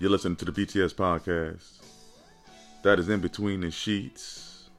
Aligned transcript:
You're 0.00 0.08
listening 0.08 0.36
to 0.36 0.46
the 0.46 0.52
BTS 0.52 0.94
podcast. 0.94 1.72
That 2.82 2.98
is 2.98 3.10
in 3.10 3.20
between 3.20 3.60
the 3.60 3.70
sheets. 3.70 4.70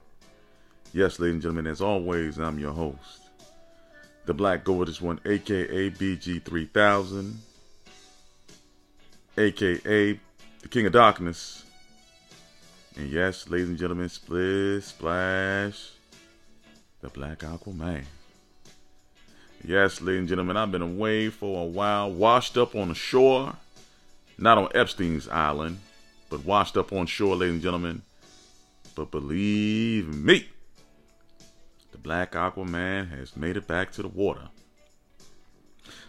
Yes, 0.94 1.20
ladies 1.20 1.34
and 1.34 1.42
gentlemen, 1.44 1.68
as 1.68 1.80
always, 1.80 2.40
I'm 2.40 2.58
your 2.58 2.72
host, 2.72 3.22
the 4.26 4.34
Black 4.34 4.64
Gorgeous 4.64 5.00
One, 5.00 5.20
aka 5.24 5.92
BG3000, 5.92 7.36
aka 9.38 10.20
the 10.60 10.68
King 10.68 10.88
of 10.88 10.94
Darkness. 10.94 11.66
And 12.98 13.08
yes, 13.08 13.48
ladies 13.48 13.70
and 13.70 13.78
gentlemen, 13.78 14.10
split 14.10 14.84
splash, 14.84 15.92
the 17.02 17.10
Black 17.10 17.42
Aquaman. 17.42 18.06
Yes, 19.64 20.02
ladies 20.02 20.22
and 20.22 20.30
gentlemen, 20.30 20.58
I've 20.58 20.72
been 20.72 20.82
away 20.82 21.30
for 21.30 21.62
a 21.62 21.68
while, 21.68 22.12
washed 22.12 22.58
up 22.58 22.76
on 22.76 22.88
the 22.88 22.96
shore, 22.96 23.54
not 24.38 24.58
on 24.58 24.70
Epstein's 24.74 25.28
Island, 25.28 25.80
but 26.30 26.46
washed 26.46 26.78
up 26.78 26.94
on 26.94 27.06
shore, 27.06 27.36
ladies 27.36 27.56
and 27.56 27.64
gentlemen. 27.64 28.02
But 28.96 29.12
believe 29.12 30.08
me, 30.14 30.48
the 31.92 31.98
Black 31.98 32.34
Aquaman 32.34 33.10
has 33.10 33.36
made 33.36 33.58
it 33.58 33.68
back 33.68 33.92
to 33.94 34.02
the 34.02 34.08
water. 34.08 34.50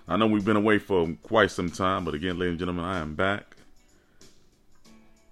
I 0.09 0.16
know 0.16 0.27
we've 0.27 0.45
been 0.45 0.57
away 0.57 0.79
for 0.79 1.15
quite 1.23 1.51
some 1.51 1.71
time, 1.71 2.05
but 2.05 2.15
again, 2.15 2.39
ladies 2.39 2.53
and 2.53 2.59
gentlemen, 2.59 2.85
I 2.85 2.99
am 2.99 3.15
back 3.15 3.57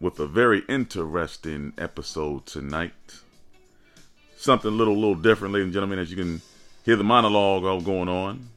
with 0.01 0.19
a 0.19 0.27
very 0.27 0.63
interesting 0.69 1.73
episode 1.77 2.47
tonight. 2.47 2.93
Something 4.37 4.73
a 4.73 4.75
little, 4.75 4.95
little 4.95 5.17
different, 5.17 5.53
ladies 5.53 5.67
and 5.67 5.75
gentlemen, 5.75 5.99
as 5.99 6.11
you 6.11 6.17
can 6.17 6.41
hear 6.85 6.97
the 6.97 7.05
monologue 7.05 7.65
all 7.65 7.81
going 7.81 8.09
on. 8.09 8.49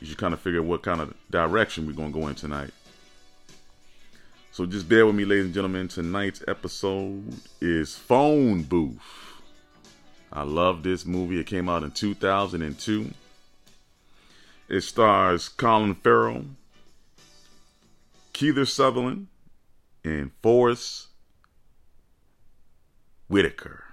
You 0.00 0.06
should 0.06 0.18
kind 0.18 0.34
of 0.34 0.40
figure 0.40 0.62
what 0.62 0.82
kind 0.82 1.00
of 1.00 1.14
direction 1.30 1.86
we're 1.86 1.92
going 1.92 2.12
to 2.12 2.20
go 2.20 2.28
in 2.28 2.34
tonight. 2.34 2.70
So 4.60 4.66
just 4.66 4.90
bear 4.90 5.06
with 5.06 5.14
me, 5.14 5.24
ladies 5.24 5.46
and 5.46 5.54
gentlemen. 5.54 5.88
Tonight's 5.88 6.44
episode 6.46 7.34
is 7.62 7.96
Phone 7.96 8.62
Booth. 8.62 9.40
I 10.30 10.42
love 10.42 10.82
this 10.82 11.06
movie. 11.06 11.40
It 11.40 11.46
came 11.46 11.66
out 11.66 11.82
in 11.82 11.92
2002. 11.92 13.10
It 14.68 14.82
stars 14.82 15.48
Colin 15.48 15.94
Farrell, 15.94 16.44
Kiefer 18.34 18.68
Sutherland, 18.68 19.28
and 20.04 20.30
Forest 20.42 21.06
Whitaker 23.28 23.84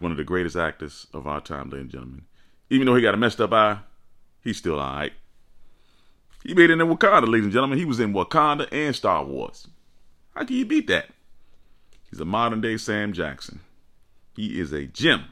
one 0.00 0.10
of 0.10 0.18
the 0.18 0.22
greatest 0.22 0.56
actors 0.56 1.06
of 1.14 1.26
our 1.26 1.40
time, 1.40 1.70
ladies 1.70 1.84
and 1.84 1.90
gentlemen. 1.90 2.24
Even 2.68 2.84
though 2.88 2.94
he 2.94 3.00
got 3.00 3.14
a 3.14 3.16
messed 3.16 3.40
up 3.40 3.54
eye, 3.54 3.78
he's 4.42 4.58
still 4.58 4.78
all 4.78 4.96
right. 4.96 5.14
He 6.44 6.54
made 6.54 6.70
it 6.70 6.80
in 6.80 6.86
Wakanda, 6.86 7.26
ladies 7.26 7.46
and 7.46 7.52
gentlemen. 7.52 7.78
He 7.78 7.86
was 7.86 8.00
in 8.00 8.12
Wakanda 8.12 8.68
and 8.70 8.94
Star 8.94 9.24
Wars. 9.24 9.66
How 10.34 10.44
can 10.44 10.56
you 10.56 10.66
beat 10.66 10.86
that? 10.88 11.08
He's 12.10 12.20
a 12.20 12.24
modern 12.24 12.60
day 12.60 12.76
Sam 12.76 13.12
Jackson. 13.12 13.60
He 14.36 14.60
is 14.60 14.72
a 14.72 14.84
gem. 14.86 15.24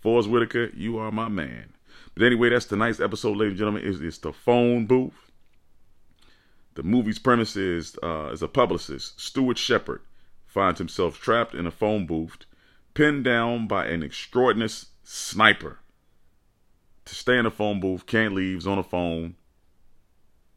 Forest 0.00 0.28
Whitaker, 0.28 0.70
you 0.74 0.98
are 0.98 1.10
my 1.10 1.28
man. 1.28 1.72
But 2.14 2.24
anyway, 2.24 2.50
that's 2.50 2.66
tonight's 2.66 3.00
episode, 3.00 3.36
ladies 3.36 3.52
and 3.52 3.58
gentlemen. 3.58 3.84
Is 3.84 4.00
it's 4.00 4.18
the 4.18 4.32
phone 4.32 4.86
booth. 4.86 5.32
The 6.74 6.82
movie's 6.82 7.18
premise 7.18 7.56
is 7.56 7.96
uh, 8.02 8.26
as 8.26 8.42
a 8.42 8.48
publicist, 8.48 9.20
Stuart 9.20 9.58
Shepard 9.58 10.02
finds 10.46 10.78
himself 10.78 11.20
trapped 11.20 11.54
in 11.54 11.66
a 11.66 11.70
phone 11.70 12.06
booth 12.06 12.38
pinned 12.94 13.24
down 13.24 13.66
by 13.66 13.86
an 13.86 14.02
extraordinary 14.02 14.70
sniper 15.02 15.78
to 17.04 17.14
stay 17.14 17.36
in 17.36 17.46
a 17.46 17.50
phone 17.50 17.80
booth, 17.80 18.06
can't 18.06 18.34
leave, 18.34 18.66
on 18.66 18.78
a 18.78 18.82
phone, 18.82 19.34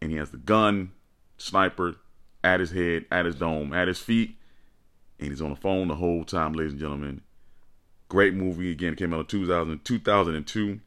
and 0.01 0.11
he 0.11 0.17
has 0.17 0.31
the 0.31 0.37
gun, 0.37 0.91
sniper 1.37 1.95
at 2.43 2.59
his 2.59 2.71
head, 2.71 3.05
at 3.11 3.25
his 3.25 3.35
dome, 3.35 3.73
at 3.73 3.87
his 3.87 3.99
feet, 3.99 4.37
and 5.19 5.29
he's 5.29 5.41
on 5.41 5.49
the 5.49 5.55
phone 5.55 5.87
the 5.87 5.95
whole 5.95 6.23
time, 6.23 6.53
ladies 6.53 6.73
and 6.73 6.81
gentlemen. 6.81 7.21
Great 8.09 8.33
movie. 8.33 8.71
Again, 8.71 8.95
came 8.95 9.13
out 9.13 9.21
in 9.21 9.25
2000, 9.25 9.83
2002. 9.83 10.79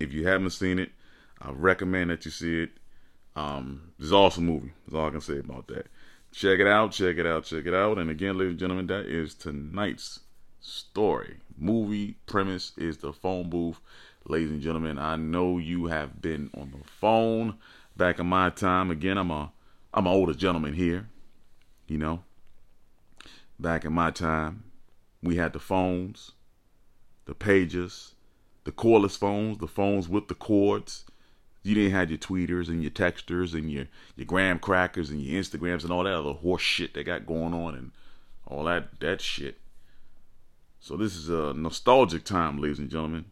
If 0.00 0.12
you 0.12 0.26
haven't 0.26 0.50
seen 0.50 0.78
it, 0.78 0.90
I 1.40 1.50
recommend 1.50 2.10
that 2.10 2.24
you 2.24 2.30
see 2.30 2.62
it. 2.62 2.70
Um, 3.34 3.92
it's 3.98 4.10
an 4.10 4.16
awesome 4.16 4.46
movie. 4.46 4.72
That's 4.84 4.94
all 4.94 5.06
I 5.06 5.10
can 5.10 5.20
say 5.20 5.38
about 5.38 5.66
that. 5.68 5.86
Check 6.32 6.60
it 6.60 6.66
out, 6.66 6.92
check 6.92 7.18
it 7.18 7.26
out, 7.26 7.44
check 7.44 7.66
it 7.66 7.74
out. 7.74 7.98
And 7.98 8.10
again, 8.10 8.38
ladies 8.38 8.52
and 8.52 8.60
gentlemen, 8.60 8.86
that 8.86 9.06
is 9.06 9.34
tonight's 9.34 10.20
story. 10.60 11.36
Movie 11.58 12.16
premise 12.26 12.72
is 12.78 12.98
the 12.98 13.12
phone 13.12 13.50
booth. 13.50 13.80
Ladies 14.26 14.50
and 14.50 14.62
gentlemen, 14.62 14.98
I 14.98 15.16
know 15.16 15.58
you 15.58 15.86
have 15.86 16.22
been 16.22 16.50
on 16.54 16.70
the 16.70 16.88
phone 16.88 17.58
back 17.96 18.18
in 18.18 18.26
my 18.26 18.50
time. 18.50 18.90
Again, 18.90 19.18
I'm 19.18 19.30
a 19.30 19.52
I'm 19.94 20.06
an 20.06 20.12
older 20.12 20.34
gentleman 20.34 20.74
here. 20.74 21.08
You 21.86 21.98
know. 21.98 22.22
Back 23.58 23.84
in 23.84 23.92
my 23.92 24.10
time, 24.10 24.64
we 25.22 25.36
had 25.36 25.52
the 25.52 25.60
phones, 25.60 26.32
the 27.26 27.34
pages, 27.34 28.14
the 28.64 28.72
cordless 28.72 29.16
phones, 29.16 29.58
the 29.58 29.68
phones 29.68 30.08
with 30.08 30.28
the 30.28 30.34
cords. 30.34 31.04
You 31.62 31.76
didn't 31.76 31.92
have 31.92 32.10
your 32.10 32.18
tweeters 32.18 32.68
and 32.68 32.82
your 32.82 32.90
texters 32.90 33.54
and 33.54 33.70
your 33.70 33.86
your 34.16 34.26
graham 34.26 34.58
crackers 34.58 35.10
and 35.10 35.22
your 35.22 35.40
Instagrams 35.40 35.84
and 35.84 35.92
all 35.92 36.04
that 36.04 36.12
other 36.12 36.32
horse 36.32 36.62
shit 36.62 36.94
they 36.94 37.04
got 37.04 37.26
going 37.26 37.54
on 37.54 37.74
and 37.74 37.92
all 38.46 38.64
that 38.64 38.98
that 39.00 39.20
shit. 39.20 39.58
So 40.80 40.96
this 40.96 41.14
is 41.14 41.28
a 41.28 41.54
nostalgic 41.54 42.24
time, 42.24 42.58
ladies 42.58 42.80
and 42.80 42.90
gentlemen. 42.90 43.26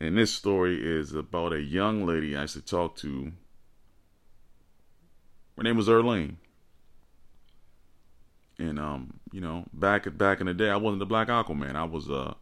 And 0.00 0.16
this 0.16 0.32
story 0.32 0.80
is 0.82 1.12
about 1.12 1.52
a 1.52 1.60
young 1.60 2.06
lady 2.06 2.34
I 2.34 2.42
used 2.42 2.54
to 2.54 2.62
talk 2.62 2.96
to. 2.96 3.32
Her 5.56 5.62
name 5.62 5.76
was 5.76 5.88
Erlene. 5.88 6.36
And 8.58 8.78
um, 8.78 9.20
you 9.30 9.40
know, 9.40 9.64
back 9.72 10.06
back 10.16 10.40
in 10.40 10.46
the 10.46 10.54
day, 10.54 10.70
I 10.70 10.76
wasn't 10.76 11.00
the 11.00 11.06
Black 11.06 11.28
Aquaman. 11.28 11.76
I 11.76 11.84
was 11.84 12.08
a 12.08 12.36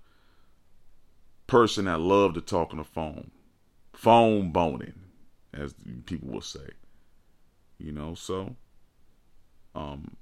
person 1.46 1.86
that 1.86 2.00
loved 2.00 2.34
to 2.36 2.40
talk 2.40 2.70
on 2.70 2.78
the 2.78 2.84
phone, 2.84 3.30
phone 3.92 4.52
boning, 4.52 4.94
as 5.52 5.74
people 6.06 6.28
will 6.28 6.40
say. 6.40 6.70
You 7.78 7.92
know, 7.92 8.14
so 8.14 8.56
um, 9.74 10.16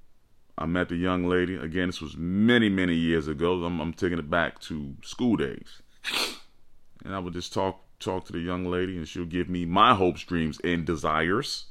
I 0.57 0.67
met 0.67 0.89
the 0.89 0.97
young 0.97 1.27
lady. 1.27 1.57
Again, 1.57 1.89
this 1.89 2.01
was 2.01 2.17
many, 2.17 2.69
many 2.69 2.95
years 2.95 3.29
ago. 3.29 3.65
I'm, 3.65 3.81
I'm 3.81 3.93
taking 3.93 4.19
it 4.19 4.31
back 4.31 4.61
to 4.63 4.97
school 5.03 5.37
days. 5.37 5.83
And 7.07 7.15
I 7.15 7.19
would 7.19 7.33
just 7.33 7.53
talk 7.53 7.81
talk 7.99 8.27
to 8.27 8.33
the 8.33 8.41
young 8.41 8.67
lady 8.67 8.99
and 8.99 9.09
she'll 9.09 9.25
give 9.25 9.49
me 9.49 9.65
my 9.65 9.95
hopes, 9.95 10.23
dreams, 10.23 10.61
and 10.63 10.85
desires. 10.85 11.67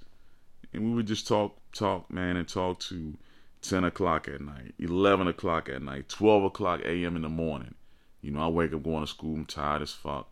And 0.74 0.84
we 0.84 0.96
would 0.96 1.06
just 1.06 1.28
talk, 1.28 1.58
talk, 1.72 2.12
man, 2.12 2.36
and 2.36 2.48
talk 2.48 2.80
to 2.80 3.16
10 3.62 3.84
o'clock 3.84 4.28
at 4.28 4.42
night, 4.42 4.74
11 4.80 5.28
o'clock 5.28 5.70
at 5.70 5.84
night, 5.84 6.10
12 6.10 6.46
o'clock 6.46 6.82
a.m. 6.84 7.16
in 7.16 7.22
the 7.22 7.30
morning. 7.30 7.76
You 8.22 8.32
know, 8.32 8.42
I 8.42 8.48
wake 8.48 8.74
up 8.74 8.82
going 8.82 9.02
to 9.02 9.08
school, 9.08 9.36
I'm 9.36 9.46
tired 9.46 9.84
as 9.84 9.92
fuck. 9.92 10.30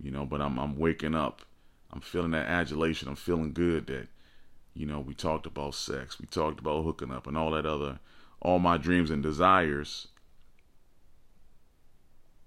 You 0.00 0.10
know, 0.10 0.24
but 0.24 0.40
I'm 0.40 0.58
I'm 0.58 0.78
waking 0.78 1.14
up. 1.14 1.42
I'm 1.92 2.00
feeling 2.00 2.30
that 2.30 2.48
adulation. 2.48 3.08
I'm 3.08 3.16
feeling 3.16 3.52
good 3.52 3.86
that 3.88 4.08
you 4.74 4.86
know, 4.86 5.00
we 5.00 5.14
talked 5.14 5.46
about 5.46 5.74
sex, 5.74 6.18
we 6.18 6.26
talked 6.26 6.60
about 6.60 6.84
hooking 6.84 7.10
up, 7.10 7.26
and 7.26 7.36
all 7.36 7.50
that 7.50 7.66
other, 7.66 7.98
all 8.40 8.58
my 8.58 8.78
dreams 8.78 9.10
and 9.10 9.22
desires. 9.22 10.08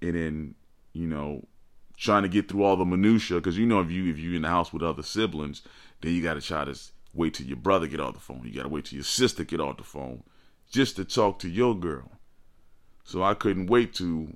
And 0.01 0.15
then, 0.15 0.55
you 0.93 1.07
know, 1.07 1.45
trying 1.97 2.23
to 2.23 2.29
get 2.29 2.49
through 2.49 2.63
all 2.63 2.75
the 2.75 2.85
minutia, 2.85 3.37
because 3.37 3.57
you 3.57 3.65
know, 3.65 3.81
if 3.81 3.91
you 3.91 4.09
if 4.09 4.17
you're 4.17 4.35
in 4.35 4.43
the 4.43 4.47
house 4.47 4.73
with 4.73 4.83
other 4.83 5.03
siblings, 5.03 5.61
then 6.01 6.13
you 6.13 6.21
got 6.21 6.35
to 6.35 6.41
try 6.41 6.65
to 6.65 6.77
wait 7.13 7.33
till 7.33 7.47
your 7.47 7.57
brother 7.57 7.87
get 7.87 7.99
off 7.99 8.13
the 8.13 8.19
phone. 8.19 8.41
You 8.43 8.53
got 8.53 8.63
to 8.63 8.69
wait 8.69 8.85
till 8.85 8.97
your 8.97 9.03
sister 9.03 9.43
get 9.43 9.61
off 9.61 9.77
the 9.77 9.83
phone, 9.83 10.23
just 10.71 10.95
to 10.97 11.05
talk 11.05 11.39
to 11.39 11.49
your 11.49 11.77
girl. 11.77 12.11
So 13.03 13.23
I 13.23 13.33
couldn't 13.33 13.67
wait 13.67 13.93
to 13.95 14.35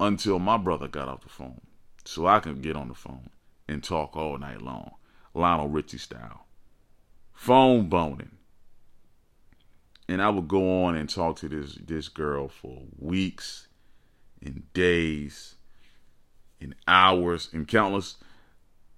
until 0.00 0.38
my 0.38 0.56
brother 0.56 0.88
got 0.88 1.08
off 1.08 1.22
the 1.22 1.28
phone, 1.28 1.60
so 2.04 2.26
I 2.26 2.40
could 2.40 2.62
get 2.62 2.76
on 2.76 2.88
the 2.88 2.94
phone 2.94 3.30
and 3.66 3.82
talk 3.82 4.16
all 4.16 4.38
night 4.38 4.62
long, 4.62 4.92
Lionel 5.34 5.68
Richie 5.68 5.98
style 5.98 6.46
phone 7.38 7.88
boning. 7.88 8.32
And 10.08 10.20
I 10.20 10.28
would 10.28 10.48
go 10.48 10.84
on 10.84 10.96
and 10.96 11.08
talk 11.08 11.36
to 11.38 11.48
this 11.48 11.74
this 11.74 12.08
girl 12.08 12.48
for 12.48 12.82
weeks 12.98 13.68
and 14.42 14.64
days 14.72 15.54
and 16.60 16.74
hours 16.86 17.48
and 17.52 17.66
countless. 17.66 18.16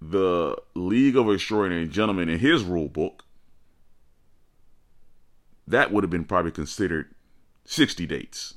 The 0.00 0.56
League 0.74 1.16
of 1.16 1.30
Extraordinary 1.30 1.86
Gentlemen 1.86 2.28
in 2.28 2.38
his 2.38 2.64
rule 2.64 2.88
book, 2.88 3.24
that 5.66 5.92
would 5.92 6.04
have 6.04 6.10
been 6.10 6.24
probably 6.24 6.50
considered 6.50 7.14
60 7.64 8.06
dates. 8.06 8.54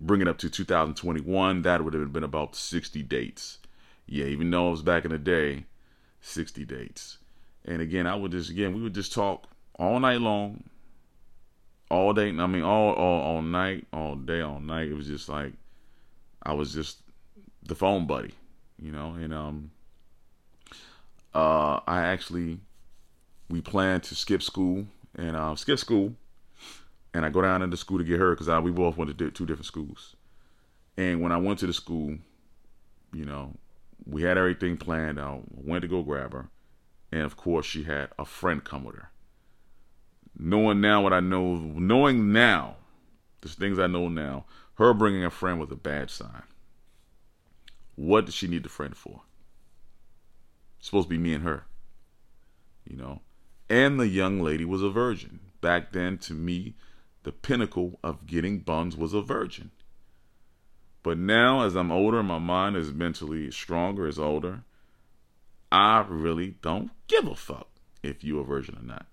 Bring 0.00 0.20
it 0.20 0.28
up 0.28 0.38
to 0.38 0.50
2021, 0.50 1.62
that 1.62 1.84
would 1.84 1.94
have 1.94 2.12
been 2.12 2.24
about 2.24 2.56
60 2.56 3.02
dates. 3.02 3.58
Yeah, 4.06 4.26
even 4.26 4.50
though 4.50 4.68
it 4.68 4.72
was 4.72 4.82
back 4.82 5.04
in 5.04 5.10
the 5.10 5.18
day, 5.18 5.66
60 6.20 6.64
dates. 6.64 7.18
And 7.64 7.80
again, 7.80 8.06
I 8.06 8.14
would 8.14 8.32
just 8.32 8.50
again 8.50 8.74
we 8.74 8.82
would 8.82 8.94
just 8.94 9.12
talk 9.12 9.46
all 9.78 9.98
night 9.98 10.20
long, 10.20 10.64
all 11.90 12.12
day. 12.12 12.28
I 12.28 12.46
mean, 12.46 12.62
all 12.62 12.92
all 12.92 13.20
all 13.22 13.42
night, 13.42 13.86
all 13.92 14.16
day, 14.16 14.40
all 14.40 14.60
night. 14.60 14.88
It 14.88 14.94
was 14.94 15.06
just 15.06 15.28
like 15.28 15.52
I 16.44 16.52
was 16.52 16.72
just 16.72 16.98
the 17.62 17.74
phone 17.74 18.06
buddy, 18.06 18.34
you 18.78 18.92
know. 18.92 19.14
And 19.14 19.32
um, 19.32 19.70
uh, 21.34 21.80
I 21.86 22.02
actually 22.02 22.60
we 23.48 23.60
planned 23.60 24.02
to 24.04 24.14
skip 24.14 24.42
school 24.42 24.86
and 25.16 25.36
uh, 25.36 25.54
skip 25.56 25.78
school, 25.78 26.14
and 27.12 27.24
I 27.24 27.30
go 27.30 27.42
down 27.42 27.62
into 27.62 27.76
school 27.76 27.98
to 27.98 28.04
get 28.04 28.20
her 28.20 28.34
because 28.34 28.62
we 28.62 28.70
both 28.70 28.96
went 28.96 29.16
to 29.16 29.30
two 29.30 29.46
different 29.46 29.66
schools. 29.66 30.16
And 30.96 31.20
when 31.20 31.32
I 31.32 31.36
went 31.36 31.58
to 31.60 31.66
the 31.66 31.72
school, 31.72 32.18
you 33.12 33.24
know, 33.24 33.54
we 34.06 34.22
had 34.22 34.38
everything 34.38 34.76
planned 34.76 35.18
out. 35.18 35.42
Went 35.50 35.82
to 35.82 35.88
go 35.88 36.02
grab 36.02 36.32
her, 36.32 36.48
and 37.10 37.22
of 37.22 37.36
course, 37.36 37.66
she 37.66 37.84
had 37.84 38.10
a 38.18 38.24
friend 38.24 38.62
come 38.62 38.84
with 38.84 38.96
her. 38.96 39.10
Knowing 40.36 40.80
now 40.80 41.00
what 41.00 41.12
I 41.12 41.20
know, 41.20 41.54
knowing 41.54 42.32
now, 42.32 42.76
the 43.40 43.48
things 43.48 43.78
I 43.78 43.86
know 43.86 44.08
now, 44.08 44.46
her 44.74 44.92
bringing 44.94 45.24
a 45.24 45.30
friend 45.30 45.60
was 45.60 45.70
a 45.70 45.76
bad 45.76 46.10
sign. 46.10 46.42
What 47.96 48.26
did 48.26 48.34
she 48.34 48.48
need 48.48 48.64
the 48.64 48.68
friend 48.68 48.96
for? 48.96 49.22
It's 50.78 50.86
supposed 50.86 51.06
to 51.06 51.10
be 51.10 51.18
me 51.18 51.34
and 51.34 51.44
her, 51.44 51.66
you 52.84 52.96
know. 52.96 53.20
And 53.70 53.98
the 53.98 54.08
young 54.08 54.40
lady 54.40 54.64
was 54.64 54.82
a 54.82 54.90
virgin. 54.90 55.40
Back 55.60 55.92
then, 55.92 56.18
to 56.18 56.34
me, 56.34 56.74
the 57.22 57.32
pinnacle 57.32 57.98
of 58.02 58.26
getting 58.26 58.60
buns 58.60 58.96
was 58.96 59.14
a 59.14 59.22
virgin. 59.22 59.70
But 61.02 61.18
now, 61.18 61.62
as 61.62 61.76
I'm 61.76 61.92
older, 61.92 62.22
my 62.22 62.38
mind 62.38 62.76
is 62.76 62.92
mentally 62.92 63.50
stronger, 63.50 64.06
is 64.06 64.18
older. 64.18 64.64
I 65.70 66.04
really 66.08 66.56
don't 66.62 66.90
give 67.08 67.26
a 67.26 67.34
fuck 67.34 67.68
if 68.02 68.22
you 68.22 68.38
a 68.38 68.44
virgin 68.44 68.76
or 68.78 68.82
not. 68.82 69.06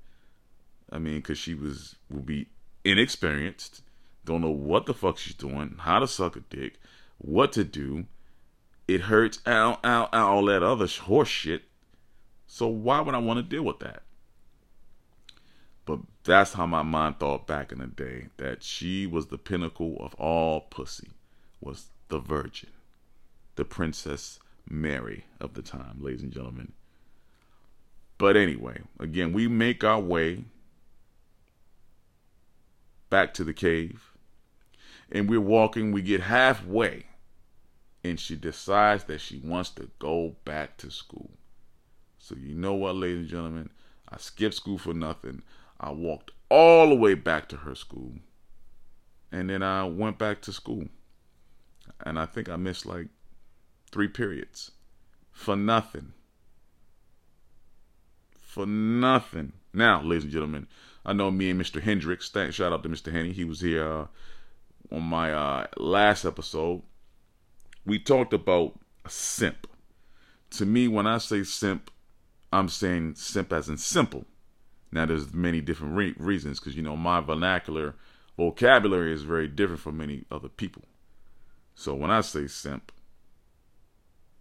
I 0.91 0.99
mean, 0.99 1.17
because 1.17 1.37
she 1.37 1.53
was 1.53 1.95
will 2.09 2.21
be 2.21 2.47
inexperienced, 2.83 3.81
don't 4.25 4.41
know 4.41 4.51
what 4.51 4.85
the 4.85 4.93
fuck 4.93 5.17
she's 5.17 5.33
doing, 5.33 5.75
how 5.79 5.99
to 5.99 6.07
suck 6.07 6.35
a 6.35 6.41
dick, 6.41 6.79
what 7.17 7.51
to 7.53 7.63
do. 7.63 8.05
It 8.87 9.01
hurts, 9.01 9.39
ow, 9.47 9.79
ow, 9.83 10.09
ow, 10.11 10.27
all 10.27 10.45
that 10.45 10.63
other 10.63 10.87
horse 10.87 11.29
shit. 11.29 11.63
So 12.47 12.67
why 12.67 12.99
would 12.99 13.15
I 13.15 13.19
want 13.19 13.37
to 13.37 13.43
deal 13.43 13.63
with 13.63 13.79
that? 13.79 14.03
But 15.85 15.99
that's 16.23 16.53
how 16.53 16.65
my 16.65 16.83
mind 16.83 17.19
thought 17.19 17.47
back 17.47 17.71
in 17.71 17.79
the 17.79 17.87
day 17.87 18.27
that 18.37 18.63
she 18.63 19.07
was 19.07 19.27
the 19.27 19.37
pinnacle 19.37 19.97
of 19.99 20.13
all 20.15 20.61
pussy, 20.61 21.09
was 21.59 21.87
the 22.09 22.19
Virgin, 22.19 22.69
the 23.55 23.65
Princess 23.65 24.39
Mary 24.69 25.25
of 25.39 25.53
the 25.53 25.61
time, 25.61 25.97
ladies 25.99 26.23
and 26.23 26.31
gentlemen. 26.31 26.73
But 28.17 28.37
anyway, 28.37 28.81
again, 28.99 29.33
we 29.33 29.47
make 29.47 29.83
our 29.83 29.99
way 29.99 30.43
back 33.09 33.33
to 33.35 33.43
the 33.43 33.53
cave, 33.53 34.10
and 35.11 35.29
we're 35.29 35.41
walking. 35.41 35.91
We 35.91 36.01
get 36.01 36.21
halfway, 36.21 37.05
and 38.03 38.19
she 38.19 38.35
decides 38.35 39.03
that 39.05 39.21
she 39.21 39.39
wants 39.39 39.69
to 39.71 39.89
go 39.99 40.35
back 40.45 40.77
to 40.77 40.91
school. 40.91 41.31
So, 42.17 42.35
you 42.35 42.53
know 42.53 42.73
what, 42.73 42.95
ladies 42.95 43.21
and 43.21 43.27
gentlemen? 43.27 43.69
I 44.07 44.17
skipped 44.17 44.55
school 44.55 44.77
for 44.77 44.93
nothing. 44.93 45.41
I 45.79 45.91
walked 45.91 46.31
all 46.49 46.89
the 46.89 46.95
way 46.95 47.15
back 47.15 47.49
to 47.49 47.57
her 47.57 47.75
school. 47.75 48.13
And 49.31 49.49
then 49.49 49.63
I 49.63 49.85
went 49.85 50.17
back 50.19 50.41
to 50.41 50.53
school. 50.53 50.85
And 52.05 52.19
I 52.19 52.25
think 52.25 52.49
I 52.49 52.57
missed 52.57 52.85
like 52.85 53.07
three 53.91 54.07
periods 54.07 54.71
for 55.31 55.55
nothing. 55.55 56.13
For 58.39 58.65
nothing. 58.65 59.53
Now, 59.73 60.01
ladies 60.01 60.25
and 60.25 60.33
gentlemen, 60.33 60.67
I 61.05 61.13
know 61.13 61.31
me 61.31 61.49
and 61.49 61.59
Mr. 61.59 61.81
Hendricks. 61.81 62.29
Thank, 62.29 62.53
shout 62.53 62.73
out 62.73 62.83
to 62.83 62.89
Mr. 62.89 63.11
Henny. 63.11 63.31
He 63.31 63.45
was 63.45 63.61
here 63.61 63.87
uh, 63.87 64.07
on 64.91 65.03
my 65.03 65.31
uh, 65.31 65.67
last 65.77 66.25
episode. 66.25 66.81
We 67.85 67.99
talked 67.99 68.33
about 68.33 68.79
simp. 69.07 69.67
To 70.51 70.65
me, 70.65 70.87
when 70.87 71.07
I 71.07 71.17
say 71.17 71.43
simp, 71.43 71.89
I'm 72.51 72.69
saying 72.69 73.15
simp 73.15 73.53
as 73.53 73.69
in 73.69 73.77
simple. 73.77 74.25
Now, 74.91 75.05
there's 75.05 75.33
many 75.33 75.61
different 75.61 75.95
re- 75.95 76.15
reasons 76.17 76.59
because 76.59 76.75
you 76.75 76.83
know 76.83 76.97
my 76.97 77.21
vernacular 77.21 77.95
vocabulary 78.37 79.13
is 79.13 79.23
very 79.23 79.47
different 79.47 79.81
from 79.81 79.97
many 79.97 80.25
other 80.29 80.49
people. 80.49 80.83
So 81.75 81.95
when 81.95 82.11
I 82.11 82.21
say 82.21 82.47
simp, 82.47 82.91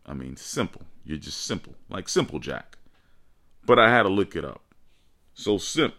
I 0.05 0.15
mean 0.15 0.37
simple. 0.37 0.83
You're 1.05 1.19
just 1.19 1.43
simple, 1.43 1.75
like 1.89 2.09
Simple 2.09 2.41
Jack. 2.41 2.79
But 3.65 3.79
I 3.79 3.91
had 3.91 4.03
to 4.03 4.09
look 4.09 4.35
it 4.35 4.45
up. 4.45 4.63
So 5.35 5.59
simp 5.59 5.95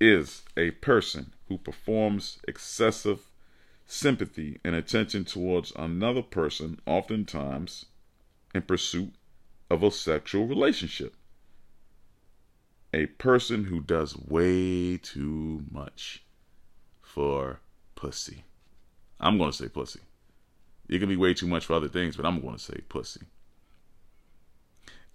is 0.00 0.42
a 0.56 0.70
person 0.72 1.32
who 1.48 1.58
performs 1.58 2.38
excessive 2.48 3.30
sympathy 3.86 4.58
and 4.64 4.74
attention 4.74 5.24
towards 5.24 5.72
another 5.76 6.22
person, 6.22 6.80
oftentimes 6.86 7.86
in 8.54 8.62
pursuit 8.62 9.12
of 9.68 9.82
a 9.82 9.90
sexual 9.90 10.46
relationship 10.46 11.14
a 12.92 13.06
person 13.06 13.64
who 13.64 13.80
does 13.80 14.16
way 14.16 14.96
too 14.96 15.64
much 15.70 16.24
for 17.00 17.60
pussy. 17.94 18.44
I'm 19.20 19.38
going 19.38 19.50
to 19.50 19.56
say 19.56 19.68
pussy. 19.68 20.00
It 20.88 20.98
can 20.98 21.08
be 21.08 21.16
way 21.16 21.34
too 21.34 21.46
much 21.46 21.66
for 21.66 21.74
other 21.74 21.88
things, 21.88 22.16
but 22.16 22.26
I'm 22.26 22.40
going 22.40 22.56
to 22.56 22.62
say 22.62 22.80
pussy. 22.88 23.20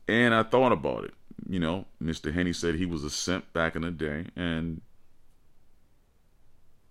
And 0.07 0.33
I 0.33 0.43
thought 0.43 0.71
about 0.71 1.05
it. 1.05 1.13
You 1.47 1.59
know, 1.59 1.85
Mr. 2.01 2.33
Henny 2.33 2.53
said 2.53 2.75
he 2.75 2.85
was 2.85 3.03
a 3.03 3.09
simp 3.09 3.51
back 3.53 3.75
in 3.75 3.83
the 3.83 3.91
day, 3.91 4.27
and 4.35 4.81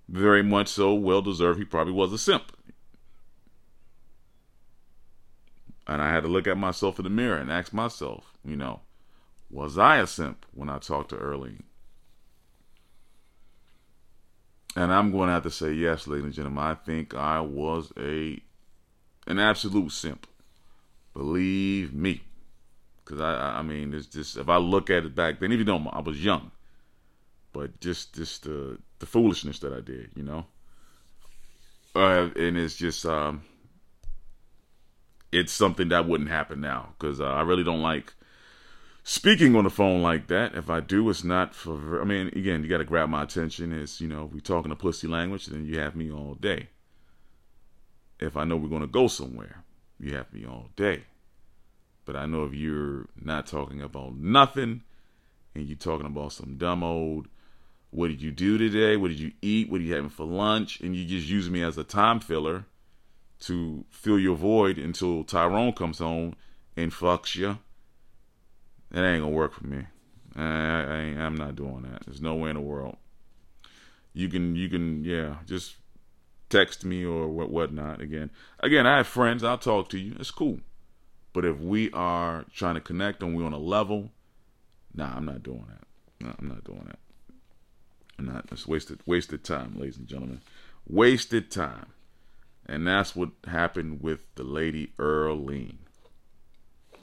very 0.09 0.43
much 0.43 0.69
so, 0.69 0.95
well 0.95 1.23
deserved. 1.23 1.59
He 1.59 1.65
probably 1.65 1.93
was 1.93 2.13
a 2.13 2.19
simp. 2.19 2.53
And 5.87 6.01
I 6.01 6.11
had 6.13 6.23
to 6.23 6.29
look 6.29 6.47
at 6.47 6.57
myself 6.57 6.99
in 6.99 7.05
the 7.05 7.11
mirror 7.11 7.37
and 7.37 7.51
ask 7.51 7.73
myself, 7.73 8.33
you 8.45 8.57
know, 8.57 8.81
was 9.51 9.79
I 9.79 9.99
a 9.99 10.07
simp 10.07 10.47
when 10.53 10.69
I 10.69 10.79
talked 10.79 11.11
to 11.11 11.17
Earlene? 11.17 11.63
And 14.77 14.93
I'm 14.93 15.13
going 15.13 15.29
to 15.29 15.35
have 15.35 15.43
to 15.45 15.51
say 15.51 15.73
yes, 15.73 16.07
ladies 16.07 16.25
and 16.25 16.35
gentlemen. 16.35 16.65
I 16.65 16.75
think 16.75 17.15
I 17.15 17.41
was 17.41 17.93
a 17.99 18.41
an 19.27 19.39
absolute 19.39 19.93
simp. 19.93 20.27
Believe 21.15 21.95
me, 21.95 22.23
because 23.05 23.21
I 23.21 23.59
I 23.59 23.63
mean 23.63 23.93
it's 23.93 24.07
just 24.07 24.37
if 24.37 24.49
I 24.49 24.57
look 24.57 24.91
at 24.91 25.05
it 25.05 25.15
back 25.15 25.41
then, 25.41 25.53
even 25.53 25.67
though 25.67 25.89
I 25.91 26.01
was 26.01 26.25
young, 26.25 26.51
but 27.53 27.81
just 27.81 28.15
just 28.15 28.45
the 28.45 28.79
the 28.99 29.07
foolishness 29.07 29.59
that 29.61 29.73
I 29.73 29.81
did, 29.81 30.11
you 30.15 30.23
know. 30.23 30.47
Uh, 31.95 32.31
and 32.37 32.57
it's 32.59 32.77
just 32.77 33.07
um, 33.07 33.43
it's 35.31 35.53
something 35.53 35.89
that 35.89 36.09
wouldn't 36.09 36.31
happen 36.31 36.61
now 36.61 36.95
because 36.99 37.21
uh, 37.21 37.25
I 37.25 37.43
really 37.43 37.65
don't 37.65 37.83
like 37.83 38.15
speaking 39.05 39.55
on 39.55 39.65
the 39.65 39.71
phone 39.71 40.03
like 40.03 40.27
that, 40.29 40.55
if 40.55 40.69
I 40.69 40.81
do, 40.81 41.09
it's 41.11 41.23
not 41.23 41.55
for. 41.55 42.01
I 42.01 42.05
mean, 42.05 42.29
again, 42.29 42.65
you 42.65 42.69
got 42.69 42.79
to 42.79 42.85
grab 42.85 43.09
my 43.09 43.23
attention. 43.23 43.73
Is 43.73 44.01
you 44.01 44.09
know, 44.09 44.25
if 44.25 44.33
we 44.33 44.41
talking 44.41 44.73
a 44.73 44.77
pussy 44.77 45.07
language, 45.07 45.47
then 45.47 45.65
you 45.65 45.79
have 45.79 45.95
me 45.95 46.11
all 46.11 46.35
day. 46.35 46.71
If 48.19 48.37
I 48.37 48.45
know 48.45 48.57
we're 48.57 48.69
gonna 48.69 48.87
go 48.87 49.07
somewhere, 49.07 49.63
you 50.01 50.17
have 50.17 50.33
me 50.33 50.45
all 50.45 50.71
day. 50.75 51.05
But 52.05 52.17
I 52.17 52.27
know 52.27 52.45
if 52.45 52.55
you're 52.55 53.07
not 53.21 53.47
talking 53.47 53.81
about 53.81 54.17
nothing, 54.17 54.83
and 55.55 55.67
you're 55.67 55.77
talking 55.77 56.07
about 56.07 56.33
some 56.33 56.57
dumb 56.57 56.83
old, 56.83 57.29
what 57.91 58.09
did 58.09 58.21
you 58.21 58.33
do 58.33 58.59
today? 58.59 58.97
What 58.97 59.09
did 59.09 59.21
you 59.21 59.33
eat? 59.41 59.71
What 59.71 59.81
are 59.81 59.85
you 59.85 59.95
having 59.95 60.11
for 60.11 60.27
lunch? 60.27 60.81
And 60.81 60.97
you 60.97 61.07
just 61.07 61.29
use 61.29 61.49
me 61.49 61.63
as 61.63 61.79
a 61.79 61.85
time 61.85 62.21
filler 62.21 62.67
to 63.41 63.85
fill 63.91 64.19
your 64.19 64.37
void 64.37 64.79
until 64.79 65.23
Tyrone 65.25 65.73
comes 65.73 65.99
home 65.99 66.35
and 66.77 66.93
fucks 66.93 67.37
you 67.37 67.59
it 68.95 69.01
ain't 69.01 69.23
gonna 69.23 69.35
work 69.35 69.53
for 69.53 69.67
me. 69.67 69.87
I, 70.37 70.43
I, 70.43 70.99
I'm 71.19 71.35
not 71.35 71.57
doing 71.57 71.83
that. 71.83 72.05
There's 72.07 72.21
no 72.21 72.35
way 72.35 72.51
in 72.51 72.57
the 72.57 72.63
world. 72.63 72.97
You 74.13 74.29
can, 74.29 74.55
you 74.55 74.69
can, 74.69 75.05
yeah, 75.05 75.37
just 75.47 75.77
text 76.49 76.85
me 76.85 77.05
or 77.05 77.27
what, 77.29 77.51
whatnot. 77.51 78.01
Again, 78.01 78.31
again, 78.61 78.87
I 78.87 78.99
have 78.99 79.09
friends. 79.09 79.43
I'll 79.43 79.59
talk 79.59 79.89
to 79.91 79.99
you. 79.99 80.17
It's 80.21 80.31
cool. 80.31 80.61
But 81.35 81.45
if 81.45 81.59
we 81.59 81.91
are 81.91 82.47
trying 82.55 82.77
to 82.77 82.81
connect 82.81 83.23
and 83.23 83.37
we're 83.37 83.45
on 83.45 83.53
a 83.53 83.59
level, 83.59 84.13
nah, 84.95 85.15
I'm 85.17 85.27
not 85.27 85.43
doing 85.43 85.67
that. 85.69 86.25
No, 86.25 86.35
I'm 86.39 86.49
not 86.49 86.65
doing 86.65 86.85
that. 86.87 86.99
I'm 88.19 88.27
not. 88.27 88.47
It's 88.53 88.67
wasted, 88.67 89.01
wasted 89.05 89.45
time, 89.45 89.75
ladies 89.77 89.99
and 89.99 90.07
gentlemen. 90.07 90.41
Wasted 90.89 91.51
time. 91.51 91.89
And 92.67 92.87
that's 92.87 93.17
what 93.17 93.31
happened 93.47 94.01
with 94.01 94.21
the 94.37 94.45
lady 94.45 94.93
Earlene. 94.97 95.79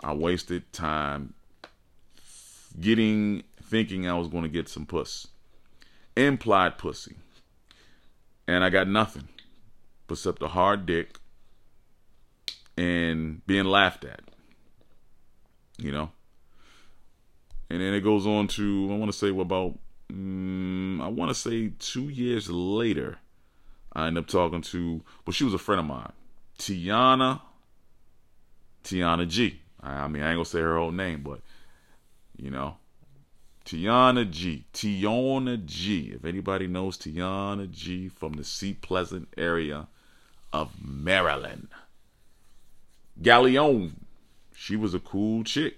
I 0.02 0.14
wasted 0.14 0.72
time 0.72 1.34
getting 2.80 3.44
thinking 3.62 4.08
I 4.08 4.18
was 4.18 4.30
going 4.30 4.44
to 4.44 4.50
get 4.50 4.70
some 4.70 4.86
puss. 4.86 5.28
Implied 6.16 6.78
pussy. 6.78 7.18
And 8.48 8.64
I 8.64 8.70
got 8.70 8.88
nothing 8.88 9.28
except 10.10 10.42
a 10.42 10.48
hard 10.48 10.86
dick 10.86 11.21
and 12.78 13.46
being 13.46 13.66
laughed 13.66 14.06
at. 14.06 14.22
You 15.78 15.92
know? 15.92 16.12
And 17.70 17.82
then 17.82 17.94
it 17.94 18.02
goes 18.02 18.28
on 18.28 18.48
to, 18.50 18.90
I 18.92 18.98
want 18.98 19.12
to 19.12 19.18
say, 19.18 19.32
what 19.32 19.44
about, 19.44 19.78
um, 20.10 21.02
I 21.02 21.08
want 21.08 21.30
to 21.30 21.36
say 21.36 21.72
two 21.80 22.10
years 22.10 22.50
later, 22.50 23.18
I 23.94 24.08
end 24.08 24.18
up 24.18 24.28
talking 24.28 24.62
to, 24.62 25.02
well, 25.26 25.34
she 25.34 25.44
was 25.44 25.54
a 25.54 25.58
friend 25.58 25.80
of 25.80 25.86
mine, 25.86 26.12
Tiana, 26.60 27.42
Tiana 28.84 29.28
G. 29.28 29.62
I, 29.82 30.08
mean, 30.08 30.22
I 30.22 30.30
ain't 30.30 30.38
going 30.38 30.44
to 30.44 30.50
say 30.50 30.60
her 30.60 30.78
whole 30.78 30.92
name, 30.92 31.24
but 31.24 31.42
you 32.38 32.52
know, 32.52 32.78
Tiana 33.66 34.30
G. 34.30 34.66
Tiana 34.74 35.64
G. 35.66 36.12
If 36.16 36.26
anybody 36.26 36.68
knows 36.68 36.98
Tiana 36.98 37.70
G 37.70 38.10
from 38.10 38.34
the 38.34 38.44
Seat 38.44 38.82
Pleasant 38.82 39.30
area 39.38 39.88
of 40.52 40.72
Maryland. 40.84 41.70
Galleon. 43.20 44.06
She 44.54 44.76
was 44.76 44.94
a 44.94 45.00
cool 45.00 45.44
chick. 45.44 45.78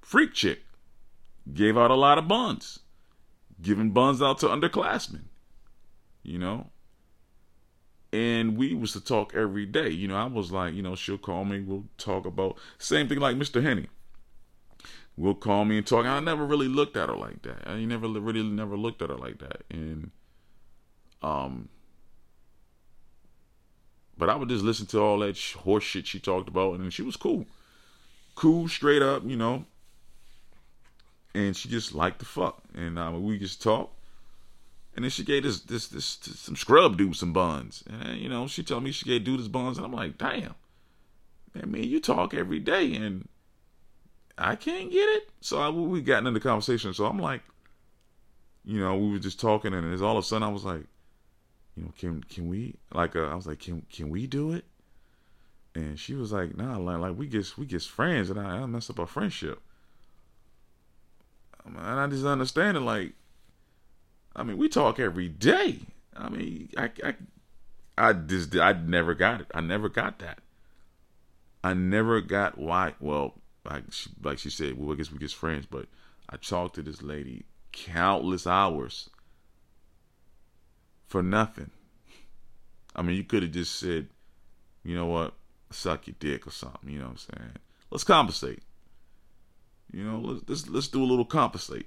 Freak 0.00 0.32
chick. 0.32 0.62
Gave 1.52 1.76
out 1.76 1.90
a 1.90 1.96
lot 1.96 2.18
of 2.18 2.28
buns. 2.28 2.78
Giving 3.60 3.90
buns 3.90 4.22
out 4.22 4.38
to 4.40 4.46
underclassmen. 4.46 5.24
You 6.22 6.38
know? 6.38 6.70
And 8.12 8.56
we 8.56 8.74
was 8.74 8.92
to 8.92 9.00
talk 9.00 9.34
every 9.34 9.66
day. 9.66 9.88
You 9.88 10.08
know, 10.08 10.16
I 10.16 10.26
was 10.26 10.52
like, 10.52 10.74
you 10.74 10.82
know, 10.82 10.94
she'll 10.94 11.18
call 11.18 11.44
me, 11.44 11.60
we'll 11.60 11.84
talk 11.96 12.26
about 12.26 12.58
same 12.78 13.08
thing 13.08 13.18
like 13.18 13.36
Mr. 13.36 13.62
Henny 13.62 13.88
will 15.16 15.34
call 15.34 15.64
me 15.64 15.78
and 15.78 15.86
talk. 15.86 16.06
I 16.06 16.20
never 16.20 16.44
really 16.44 16.68
looked 16.68 16.96
at 16.96 17.08
her 17.08 17.16
like 17.16 17.42
that. 17.42 17.68
I 17.68 17.84
never 17.84 18.08
really 18.08 18.42
never 18.42 18.76
looked 18.76 19.02
at 19.02 19.10
her 19.10 19.16
like 19.16 19.38
that. 19.38 19.62
And 19.70 20.10
um, 21.22 21.68
but 24.16 24.28
I 24.28 24.36
would 24.36 24.48
just 24.48 24.64
listen 24.64 24.86
to 24.88 25.00
all 25.00 25.18
that 25.20 25.38
horse 25.38 25.84
shit 25.84 26.06
she 26.06 26.20
talked 26.20 26.48
about, 26.48 26.78
and 26.78 26.92
she 26.92 27.02
was 27.02 27.16
cool, 27.16 27.46
cool, 28.34 28.68
straight 28.68 29.02
up, 29.02 29.22
you 29.24 29.36
know. 29.36 29.64
And 31.34 31.56
she 31.56 31.68
just 31.68 31.94
liked 31.94 32.18
the 32.18 32.26
fuck, 32.26 32.62
and 32.74 32.98
uh, 32.98 33.10
we 33.14 33.38
just 33.38 33.62
talk. 33.62 33.90
And 34.94 35.04
then 35.04 35.10
she 35.10 35.24
gave 35.24 35.44
this 35.44 35.60
this 35.60 35.88
this, 35.88 36.18
some 36.34 36.56
scrub 36.56 36.98
dude 36.98 37.16
some 37.16 37.32
buns, 37.32 37.82
and 37.88 38.18
you 38.18 38.28
know 38.28 38.46
she 38.46 38.62
told 38.62 38.82
me 38.82 38.92
she 38.92 39.06
gave 39.06 39.24
dude 39.24 39.38
his 39.38 39.48
buns, 39.48 39.78
and 39.78 39.86
I'm 39.86 39.92
like, 39.92 40.18
damn, 40.18 40.54
man, 41.54 41.70
me 41.70 41.86
you 41.86 42.00
talk 42.00 42.34
every 42.34 42.58
day, 42.58 42.94
and 42.94 43.26
I 44.36 44.56
can't 44.56 44.90
get 44.90 45.08
it. 45.08 45.30
So 45.40 45.58
I, 45.58 45.70
we 45.70 46.02
got 46.02 46.18
into 46.18 46.32
the 46.32 46.40
conversation. 46.40 46.92
So 46.92 47.06
I'm 47.06 47.18
like, 47.18 47.42
you 48.64 48.78
know, 48.80 48.96
we 48.96 49.10
were 49.10 49.18
just 49.18 49.40
talking, 49.40 49.72
and 49.72 49.92
it's 49.92 50.02
all 50.02 50.18
of 50.18 50.24
a 50.24 50.26
sudden 50.26 50.46
I 50.46 50.52
was 50.52 50.64
like, 50.64 50.84
you 51.76 51.84
know, 51.84 51.92
can 51.98 52.22
can 52.24 52.48
we 52.48 52.76
like 52.92 53.16
uh, 53.16 53.24
I 53.24 53.34
was 53.34 53.46
like, 53.46 53.60
can 53.60 53.82
can 53.90 54.10
we 54.10 54.26
do 54.26 54.52
it? 54.52 54.64
And 55.74 55.98
she 55.98 56.14
was 56.14 56.32
like, 56.32 56.56
nah, 56.56 56.76
like, 56.76 56.98
like 56.98 57.16
we 57.16 57.28
just 57.28 57.56
we 57.56 57.64
just 57.64 57.90
friends, 57.90 58.28
and 58.28 58.38
I, 58.38 58.58
I 58.58 58.66
mess 58.66 58.90
up 58.90 59.00
our 59.00 59.06
friendship. 59.06 59.60
And 61.64 61.78
I 61.78 62.06
just 62.08 62.26
understand 62.26 62.76
it. 62.76 62.80
Like, 62.80 63.12
I 64.34 64.42
mean, 64.42 64.58
we 64.58 64.68
talk 64.68 64.98
every 64.98 65.28
day. 65.28 65.78
I 66.14 66.28
mean, 66.28 66.68
I 66.76 66.90
I 67.02 67.14
I 67.96 68.12
just 68.12 68.54
I 68.56 68.72
never 68.72 69.14
got 69.14 69.40
it. 69.40 69.46
I 69.54 69.60
never 69.60 69.88
got 69.88 70.18
that. 70.18 70.40
I 71.64 71.72
never 71.72 72.20
got 72.20 72.58
why. 72.58 72.94
Well, 73.00 73.34
like 73.64 73.84
she, 73.92 74.10
like 74.22 74.38
she 74.38 74.50
said, 74.50 74.76
well, 74.76 74.92
I 74.92 74.96
guess 74.96 75.10
we 75.10 75.18
just 75.18 75.36
friends, 75.36 75.66
but 75.70 75.86
I 76.28 76.36
talked 76.36 76.74
to 76.74 76.82
this 76.82 77.00
lady 77.00 77.44
countless 77.72 78.46
hours 78.46 79.08
for 81.12 81.22
nothing. 81.22 81.70
I 82.96 83.02
mean, 83.02 83.16
you 83.16 83.24
could 83.24 83.42
have 83.42 83.52
just 83.52 83.78
said, 83.78 84.08
you 84.82 84.96
know 84.96 85.04
what, 85.04 85.34
suck 85.70 86.06
your 86.06 86.16
dick 86.18 86.46
or 86.46 86.50
something. 86.50 86.88
You 86.88 87.00
know 87.00 87.04
what 87.04 87.10
I'm 87.28 87.36
saying? 87.38 87.50
Let's 87.90 88.02
compensate. 88.02 88.62
You 89.92 90.04
know, 90.04 90.20
let's 90.20 90.48
let's, 90.48 90.68
let's 90.68 90.88
do 90.88 91.04
a 91.04 91.04
little 91.04 91.26
compensate. 91.26 91.86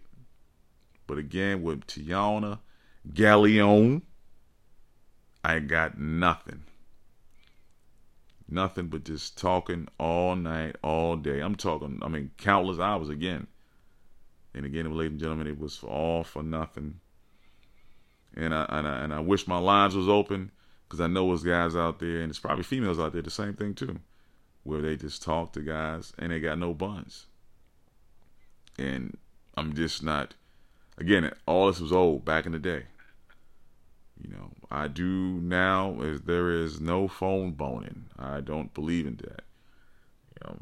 But 1.07 1.17
again, 1.17 1.63
with 1.63 1.87
Tiana 1.87 2.59
Galleon, 3.15 4.03
I 5.43 5.57
got 5.57 5.97
nothing. 5.97 6.61
Nothing 8.47 8.89
but 8.89 9.05
just 9.05 9.39
talking 9.39 9.87
all 9.99 10.35
night, 10.35 10.75
all 10.83 11.15
day. 11.15 11.39
I'm 11.39 11.55
talking, 11.55 11.97
I 12.03 12.09
mean, 12.09 12.29
countless 12.37 12.77
hours 12.77 13.09
again. 13.09 13.47
And 14.53 14.67
again, 14.67 14.91
ladies 14.95 15.13
and 15.13 15.19
gentlemen, 15.19 15.47
it 15.47 15.59
was 15.59 15.83
all 15.83 16.23
for 16.23 16.43
nothing. 16.43 16.99
And 18.35 18.53
I 18.53 18.65
and 18.69 18.87
I, 18.87 19.03
and 19.03 19.13
I 19.13 19.19
wish 19.19 19.47
my 19.47 19.57
lines 19.57 19.95
was 19.95 20.09
open 20.09 20.51
because 20.87 20.99
I 20.99 21.07
know 21.07 21.27
there's 21.27 21.43
guys 21.43 21.75
out 21.75 21.99
there, 21.99 22.21
and 22.21 22.29
it's 22.29 22.39
probably 22.39 22.63
females 22.63 22.99
out 22.99 23.13
there, 23.13 23.21
the 23.21 23.31
same 23.31 23.53
thing 23.53 23.73
too, 23.73 23.99
where 24.63 24.81
they 24.81 24.95
just 24.95 25.23
talk 25.23 25.53
to 25.53 25.61
guys 25.61 26.13
and 26.17 26.31
they 26.31 26.39
got 26.39 26.59
no 26.59 26.73
buns. 26.73 27.25
And 28.77 29.17
I'm 29.55 29.73
just 29.73 30.03
not. 30.03 30.33
Again, 30.97 31.31
all 31.45 31.67
this 31.67 31.79
was 31.79 31.91
old 31.91 32.23
back 32.23 32.45
in 32.45 32.51
the 32.51 32.59
day. 32.59 32.83
You 34.21 34.29
know, 34.29 34.51
I 34.71 34.87
do 34.87 35.05
now 35.05 35.99
is 36.01 36.21
there 36.21 36.49
is 36.49 36.79
no 36.79 37.07
phone 37.07 37.51
boning. 37.51 38.05
I 38.17 38.39
don't 38.39 38.73
believe 38.73 39.05
in 39.05 39.17
that. 39.17 39.43
You 40.31 40.47
know, 40.47 40.57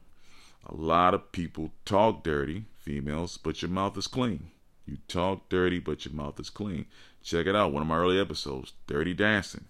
a 0.65 0.75
lot 0.75 1.13
of 1.13 1.31
people 1.31 1.71
talk 1.85 2.23
dirty, 2.23 2.65
females, 2.79 3.37
but 3.37 3.61
your 3.61 3.69
mouth 3.69 3.97
is 3.97 4.07
clean. 4.07 4.49
You 4.85 4.97
talk 5.07 5.49
dirty, 5.49 5.79
but 5.79 6.05
your 6.05 6.13
mouth 6.13 6.39
is 6.39 6.49
clean. 6.49 6.85
Check 7.21 7.47
it 7.47 7.55
out. 7.55 7.71
One 7.71 7.81
of 7.81 7.87
my 7.87 7.97
early 7.97 8.19
episodes, 8.19 8.73
Dirty 8.87 9.13
Dancing. 9.13 9.65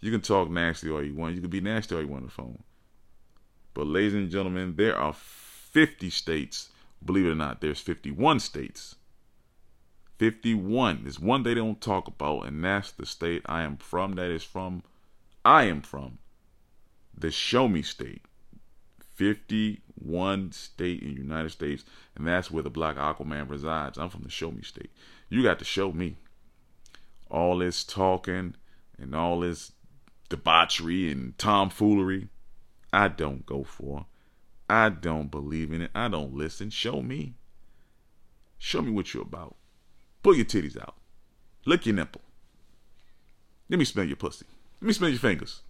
You 0.00 0.10
can 0.10 0.20
talk 0.20 0.50
nasty 0.50 0.90
all 0.90 1.04
you 1.04 1.14
want. 1.14 1.34
You 1.34 1.40
can 1.40 1.50
be 1.50 1.60
nasty 1.60 1.94
all 1.94 2.00
you 2.00 2.08
want 2.08 2.22
on 2.22 2.26
the 2.26 2.32
phone. 2.32 2.62
But 3.74 3.86
ladies 3.86 4.14
and 4.14 4.30
gentlemen, 4.30 4.74
there 4.76 4.96
are 4.96 5.12
50 5.12 6.10
states. 6.10 6.70
Believe 7.04 7.26
it 7.26 7.30
or 7.30 7.34
not, 7.34 7.60
there's 7.60 7.80
51 7.80 8.40
states 8.40 8.96
51 10.20 11.04
is 11.06 11.18
one 11.18 11.44
they 11.44 11.54
don't 11.54 11.80
talk 11.80 12.06
about, 12.06 12.42
and 12.42 12.62
that's 12.62 12.90
the 12.92 13.06
state 13.06 13.40
I 13.46 13.62
am 13.62 13.78
from. 13.78 14.16
That 14.16 14.30
is 14.30 14.44
from, 14.44 14.82
I 15.46 15.62
am 15.62 15.80
from, 15.80 16.18
the 17.16 17.30
Show 17.30 17.68
Me 17.68 17.80
State. 17.80 18.26
51 19.20 20.50
state 20.52 21.02
in 21.02 21.10
United 21.12 21.50
States, 21.50 21.84
and 22.16 22.26
that's 22.26 22.50
where 22.50 22.62
the 22.62 22.70
Black 22.70 22.96
Aquaman 22.96 23.50
resides. 23.50 23.98
I'm 23.98 24.08
from 24.08 24.22
the 24.22 24.30
Show 24.30 24.50
Me 24.50 24.62
State. 24.62 24.90
You 25.28 25.42
got 25.42 25.58
to 25.58 25.64
show 25.66 25.92
me 25.92 26.16
all 27.30 27.58
this 27.58 27.84
talking 27.84 28.54
and 28.98 29.14
all 29.14 29.40
this 29.40 29.72
debauchery 30.30 31.12
and 31.12 31.36
tomfoolery. 31.36 32.28
I 32.94 33.08
don't 33.08 33.44
go 33.44 33.62
for. 33.62 34.06
I 34.70 34.88
don't 34.88 35.30
believe 35.30 35.70
in 35.70 35.82
it. 35.82 35.90
I 35.94 36.08
don't 36.08 36.32
listen. 36.32 36.70
Show 36.70 37.02
me. 37.02 37.34
Show 38.56 38.80
me 38.80 38.90
what 38.90 39.12
you're 39.12 39.22
about. 39.22 39.56
Pull 40.22 40.34
your 40.34 40.46
titties 40.46 40.80
out. 40.80 40.94
Lick 41.66 41.84
your 41.84 41.94
nipple. 41.94 42.22
Let 43.68 43.78
me 43.78 43.84
smell 43.84 44.06
your 44.06 44.16
pussy. 44.16 44.46
Let 44.80 44.86
me 44.86 44.94
smell 44.94 45.10
your 45.10 45.18
fingers. 45.18 45.60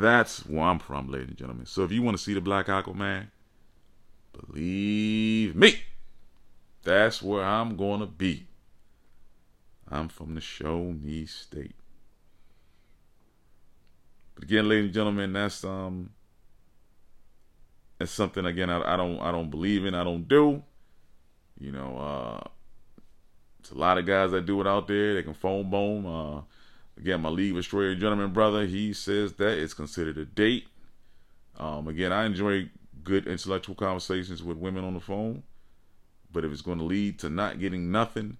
That's 0.00 0.44
where 0.46 0.64
I'm 0.64 0.80
from, 0.80 1.08
ladies 1.08 1.28
and 1.28 1.36
gentlemen. 1.36 1.66
So 1.66 1.84
if 1.84 1.92
you 1.92 2.02
want 2.02 2.16
to 2.16 2.22
see 2.22 2.34
the 2.34 2.40
Black 2.40 2.66
Aquaman, 2.66 3.28
believe 4.32 5.54
me, 5.54 5.82
that's 6.82 7.22
where 7.22 7.44
I'm 7.44 7.76
going 7.76 8.00
to 8.00 8.06
be. 8.06 8.48
I'm 9.88 10.08
from 10.08 10.34
the 10.34 10.40
show 10.40 10.78
me 11.00 11.26
state. 11.26 11.76
But 14.34 14.44
again, 14.44 14.68
ladies 14.68 14.86
and 14.86 14.94
gentlemen, 14.94 15.32
that's 15.32 15.62
um 15.62 16.10
that's 17.98 18.10
something 18.10 18.44
again 18.44 18.70
I, 18.70 18.94
I 18.94 18.96
don't 18.96 19.20
I 19.20 19.30
don't 19.30 19.50
believe 19.50 19.84
in, 19.84 19.94
I 19.94 20.02
don't 20.02 20.26
do. 20.26 20.64
You 21.60 21.70
know, 21.70 21.98
uh, 21.98 22.48
it's 23.60 23.70
a 23.70 23.78
lot 23.78 23.98
of 23.98 24.06
guys 24.06 24.32
that 24.32 24.44
do 24.44 24.60
it 24.60 24.66
out 24.66 24.88
there. 24.88 25.14
They 25.14 25.22
can 25.22 25.34
phone 25.34 25.70
bone. 25.70 26.04
Uh, 26.04 26.40
again, 26.98 27.20
my 27.20 27.28
League 27.28 27.54
Destroyer 27.54 27.94
gentleman 27.94 28.32
brother, 28.32 28.66
he 28.66 28.92
says 28.92 29.34
that 29.34 29.58
it's 29.58 29.74
considered 29.74 30.18
a 30.18 30.24
date. 30.24 30.66
Um, 31.58 31.88
again, 31.88 32.12
I 32.12 32.24
enjoy 32.26 32.70
good 33.02 33.26
intellectual 33.26 33.74
conversations 33.74 34.42
with 34.42 34.56
women 34.56 34.84
on 34.84 34.94
the 34.94 35.00
phone, 35.00 35.42
but 36.32 36.44
if 36.44 36.52
it's 36.52 36.62
going 36.62 36.78
to 36.78 36.84
lead 36.84 37.18
to 37.20 37.30
not 37.30 37.60
getting 37.60 37.90
nothing, 37.92 38.38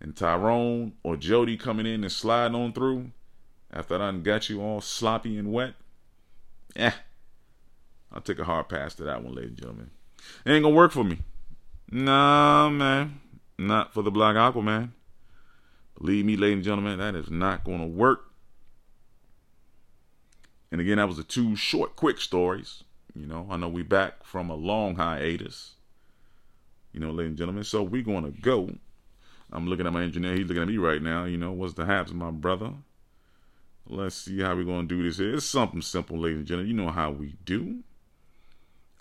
and 0.00 0.14
Tyrone 0.14 0.92
or 1.02 1.16
Jody 1.16 1.56
coming 1.56 1.86
in 1.86 2.04
and 2.04 2.12
sliding 2.12 2.54
on 2.54 2.72
through 2.72 3.10
after 3.72 3.94
I 3.94 3.98
done 3.98 4.22
got 4.22 4.50
you 4.50 4.60
all 4.60 4.80
sloppy 4.80 5.38
and 5.38 5.52
wet, 5.52 5.74
eh, 6.76 6.92
I'll 8.12 8.20
take 8.20 8.38
a 8.38 8.44
hard 8.44 8.68
pass 8.68 8.94
to 8.96 9.04
that 9.04 9.24
one, 9.24 9.34
ladies 9.34 9.50
and 9.50 9.58
gentlemen. 9.58 9.90
It 10.44 10.52
ain't 10.52 10.62
gonna 10.62 10.74
work 10.74 10.92
for 10.92 11.04
me. 11.04 11.18
Nah, 11.90 12.68
man. 12.68 13.20
Not 13.58 13.94
for 13.94 14.02
the 14.02 14.10
Black 14.10 14.36
Aquaman. 14.36 14.90
Believe 15.98 16.24
me, 16.24 16.36
ladies 16.36 16.54
and 16.56 16.64
gentlemen, 16.64 16.98
that 16.98 17.14
is 17.14 17.30
not 17.30 17.64
going 17.64 17.80
to 17.80 17.86
work. 17.86 18.30
And 20.72 20.80
again, 20.80 20.96
that 20.96 21.06
was 21.06 21.16
the 21.16 21.24
two 21.24 21.54
short, 21.54 21.94
quick 21.94 22.20
stories. 22.20 22.82
You 23.14 23.26
know, 23.26 23.46
I 23.48 23.56
know 23.56 23.68
we 23.68 23.82
back 23.82 24.24
from 24.24 24.50
a 24.50 24.56
long 24.56 24.96
hiatus. 24.96 25.74
You 26.92 27.00
know, 27.00 27.10
ladies 27.10 27.30
and 27.30 27.38
gentlemen. 27.38 27.64
So 27.64 27.82
we're 27.82 28.02
going 28.02 28.24
to 28.24 28.40
go. 28.40 28.70
I'm 29.52 29.68
looking 29.68 29.86
at 29.86 29.92
my 29.92 30.02
engineer. 30.02 30.34
He's 30.34 30.46
looking 30.46 30.62
at 30.62 30.68
me 30.68 30.78
right 30.78 31.00
now. 31.00 31.24
You 31.24 31.36
know, 31.36 31.52
what's 31.52 31.74
the 31.74 31.86
haps, 31.86 32.12
my 32.12 32.32
brother? 32.32 32.72
Let's 33.86 34.16
see 34.16 34.40
how 34.40 34.56
we're 34.56 34.64
going 34.64 34.88
to 34.88 34.96
do 34.96 35.02
this. 35.02 35.20
It's 35.20 35.46
something 35.46 35.82
simple, 35.82 36.18
ladies 36.18 36.38
and 36.38 36.46
gentlemen. 36.46 36.70
You 36.70 36.82
know 36.82 36.90
how 36.90 37.10
we 37.10 37.34
do 37.44 37.84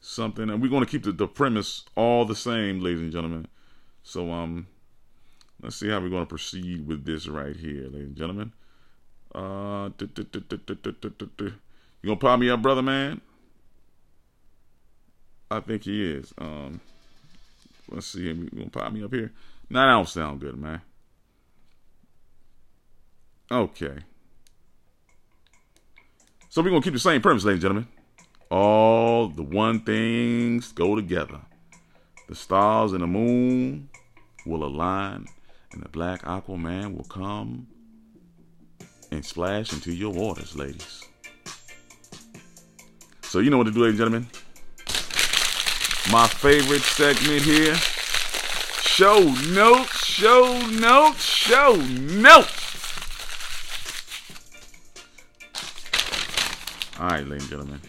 something, 0.02 0.50
and 0.50 0.62
we're 0.62 0.70
going 0.70 0.86
to 0.86 0.90
keep 0.90 1.04
the, 1.04 1.12
the 1.12 1.28
premise 1.28 1.86
all 1.96 2.26
the 2.26 2.36
same, 2.36 2.82
ladies 2.82 3.00
and 3.00 3.12
gentlemen. 3.12 3.48
So 4.04 4.32
um, 4.32 4.68
let's 5.64 5.78
see 5.78 5.90
how 5.90 6.00
we're 6.00 6.10
going 6.10 6.24
to 6.26 6.30
proceed 6.30 6.86
with 6.86 7.06
this 7.06 7.28
right 7.28 7.56
here, 7.56 7.84
ladies 7.84 8.08
and 8.08 8.16
gentlemen. 8.16 8.54
You 9.36 9.92
gonna 12.06 12.20
pop 12.20 12.40
me 12.40 12.50
up, 12.50 12.62
brother 12.62 12.84
man? 12.84 13.22
I 15.50 15.60
think 15.60 15.84
he 15.84 16.04
is. 16.06 16.34
Um, 16.38 16.82
Let's 17.90 18.08
see. 18.08 18.30
Him. 18.30 18.50
You 18.52 18.60
gonna 18.60 18.70
pop 18.70 18.92
me 18.92 19.04
up 19.04 19.14
here? 19.14 19.32
Nah, 19.70 19.86
that 19.86 19.94
don't 19.94 20.10
sound 20.10 20.40
good, 20.40 20.58
man. 20.58 20.82
Okay. 23.52 23.98
So 26.50 26.62
we're 26.62 26.70
gonna 26.70 26.82
keep 26.82 26.94
the 26.94 27.00
same 27.00 27.22
premise, 27.22 27.44
ladies 27.44 27.64
and 27.64 27.74
gentlemen. 27.74 27.88
All 28.50 29.28
the 29.28 29.44
one 29.44 29.82
things 29.82 30.72
go 30.72 30.96
together. 30.96 31.40
The 32.30 32.36
stars 32.36 32.94
and 32.94 33.02
the 33.02 33.08
moon 33.08 33.90
will 34.46 34.64
align, 34.64 35.28
and 35.74 35.84
the 35.84 35.90
black 35.90 36.22
Aquaman 36.22 36.96
will 36.96 37.04
come 37.06 37.68
and 39.12 39.26
splash 39.26 39.74
into 39.74 39.92
your 39.92 40.12
waters, 40.14 40.56
ladies. 40.56 41.04
So 43.24 43.40
you 43.40 43.50
know 43.50 43.58
what 43.58 43.66
to 43.66 43.72
do, 43.72 43.82
ladies 43.82 44.00
and 44.00 44.12
gentlemen. 44.12 44.28
My 46.12 46.28
favorite 46.28 46.82
segment 46.82 47.42
here. 47.42 47.76
Show 48.84 49.22
notes, 49.52 50.06
show 50.06 50.60
notes, 50.70 51.24
show 51.24 51.76
notes. 51.76 52.60
All 57.00 57.08
right, 57.08 57.28
ladies 57.28 57.44
and 57.44 57.50
gentlemen. 57.50 57.82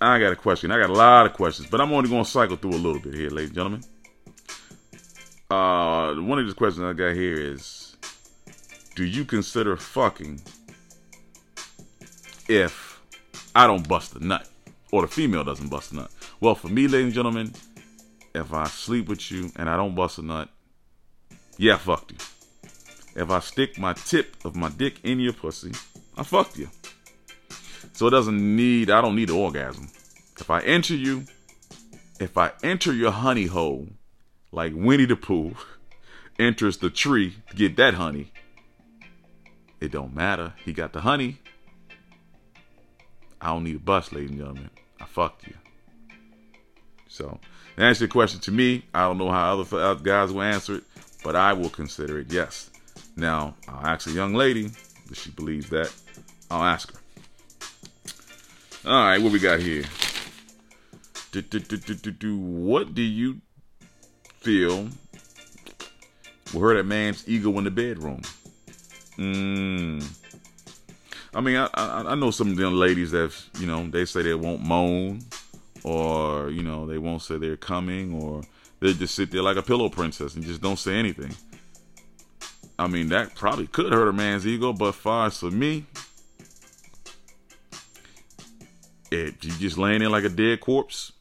I 0.00 0.20
got 0.20 0.32
a 0.32 0.36
question. 0.36 0.70
I 0.70 0.78
got 0.78 0.90
a 0.90 0.92
lot 0.92 1.26
of 1.26 1.32
questions, 1.32 1.68
but 1.68 1.80
I'm 1.80 1.92
only 1.92 2.08
going 2.08 2.24
to 2.24 2.30
cycle 2.30 2.56
through 2.56 2.74
a 2.74 2.76
little 2.76 3.00
bit 3.00 3.14
here, 3.14 3.30
ladies 3.30 3.48
and 3.48 3.56
gentlemen. 3.56 3.84
Uh, 5.54 6.14
one 6.16 6.40
of 6.40 6.46
these 6.46 6.54
questions 6.54 6.84
I 6.84 6.94
got 6.94 7.14
here 7.14 7.36
is 7.36 7.96
Do 8.96 9.04
you 9.04 9.24
consider 9.24 9.76
fucking 9.76 10.40
if 12.48 13.00
I 13.54 13.68
don't 13.68 13.86
bust 13.86 14.16
a 14.16 14.26
nut 14.26 14.48
or 14.90 15.02
the 15.02 15.08
female 15.08 15.44
doesn't 15.44 15.68
bust 15.68 15.92
a 15.92 15.96
nut? 15.96 16.10
Well, 16.40 16.56
for 16.56 16.66
me, 16.66 16.88
ladies 16.88 17.04
and 17.04 17.14
gentlemen, 17.14 17.52
if 18.34 18.52
I 18.52 18.66
sleep 18.66 19.08
with 19.08 19.30
you 19.30 19.52
and 19.54 19.70
I 19.70 19.76
don't 19.76 19.94
bust 19.94 20.18
a 20.18 20.22
nut, 20.22 20.48
yeah, 21.56 21.74
I 21.74 21.78
fucked 21.78 22.10
you. 22.10 22.18
If 23.14 23.30
I 23.30 23.38
stick 23.38 23.78
my 23.78 23.92
tip 23.92 24.44
of 24.44 24.56
my 24.56 24.70
dick 24.70 25.04
in 25.04 25.20
your 25.20 25.34
pussy, 25.34 25.70
I 26.16 26.24
fucked 26.24 26.58
you. 26.58 26.68
So 27.92 28.08
it 28.08 28.10
doesn't 28.10 28.56
need, 28.56 28.90
I 28.90 29.00
don't 29.00 29.14
need 29.14 29.30
an 29.30 29.36
orgasm. 29.36 29.88
If 30.36 30.50
I 30.50 30.62
enter 30.62 30.96
you, 30.96 31.26
if 32.18 32.36
I 32.36 32.50
enter 32.64 32.92
your 32.92 33.12
honey 33.12 33.46
hole, 33.46 33.86
like 34.54 34.72
Winnie 34.74 35.04
the 35.04 35.16
Pooh 35.16 35.54
enters 36.38 36.78
the 36.78 36.90
tree 36.90 37.36
to 37.50 37.56
get 37.56 37.76
that 37.76 37.94
honey, 37.94 38.32
it 39.80 39.90
don't 39.90 40.14
matter. 40.14 40.54
He 40.64 40.72
got 40.72 40.92
the 40.92 41.00
honey. 41.00 41.40
I 43.40 43.48
don't 43.48 43.64
need 43.64 43.76
a 43.76 43.80
bus, 43.80 44.12
ladies 44.12 44.30
and 44.30 44.38
gentlemen. 44.38 44.70
I 45.00 45.04
fucked 45.04 45.46
you. 45.46 45.54
So, 47.08 47.38
answer 47.76 48.04
your 48.04 48.10
question 48.10 48.40
to 48.40 48.50
me, 48.50 48.86
I 48.94 49.02
don't 49.02 49.18
know 49.18 49.30
how 49.30 49.60
other 49.60 50.02
guys 50.02 50.32
will 50.32 50.42
answer 50.42 50.76
it, 50.76 50.84
but 51.22 51.36
I 51.36 51.52
will 51.52 51.68
consider 51.68 52.20
it 52.20 52.32
yes. 52.32 52.70
Now, 53.16 53.56
I'll 53.68 53.86
ask 53.86 54.06
a 54.06 54.12
young 54.12 54.34
lady 54.34 54.70
if 55.10 55.18
she 55.18 55.30
believes 55.30 55.68
that. 55.70 55.92
I'll 56.50 56.64
ask 56.64 56.92
her. 56.92 57.00
All 58.86 59.04
right, 59.04 59.20
what 59.20 59.32
we 59.32 59.38
got 59.38 59.60
here? 59.60 59.84
Do, 61.32 61.42
do, 61.42 61.58
do, 61.58 62.38
what 62.38 62.94
do 62.94 63.02
you 63.02 63.40
feel 64.44 64.88
will 66.52 66.60
hurt 66.60 66.78
a 66.78 66.84
man's 66.84 67.26
ego 67.26 67.56
in 67.58 67.64
the 67.64 67.70
bedroom? 67.70 68.20
Mm. 69.16 70.04
I 71.34 71.40
mean, 71.40 71.56
I, 71.56 71.68
I, 71.74 72.12
I 72.12 72.14
know 72.14 72.30
some 72.30 72.50
of 72.50 72.56
them 72.56 72.74
ladies 72.74 73.10
that 73.12 73.34
you 73.58 73.66
know 73.66 73.88
they 73.88 74.04
say 74.04 74.22
they 74.22 74.34
won't 74.34 74.62
moan, 74.62 75.20
or 75.82 76.50
you 76.50 76.62
know 76.62 76.86
they 76.86 76.98
won't 76.98 77.22
say 77.22 77.38
they're 77.38 77.56
coming, 77.56 78.14
or 78.22 78.42
they 78.80 78.92
just 78.92 79.14
sit 79.14 79.30
there 79.30 79.42
like 79.42 79.56
a 79.56 79.62
pillow 79.62 79.88
princess 79.88 80.34
and 80.34 80.44
just 80.44 80.60
don't 80.60 80.78
say 80.78 80.94
anything. 80.94 81.34
I 82.78 82.86
mean, 82.88 83.08
that 83.08 83.34
probably 83.34 83.66
could 83.66 83.92
hurt 83.92 84.08
a 84.08 84.12
man's 84.12 84.46
ego, 84.46 84.72
but 84.72 84.92
far 84.92 85.28
as 85.28 85.38
for 85.38 85.50
me, 85.50 85.86
if 89.10 89.44
you 89.44 89.52
just 89.52 89.78
laying 89.78 90.00
there 90.00 90.08
like 90.08 90.24
a 90.24 90.28
dead 90.28 90.60
corpse, 90.60 91.12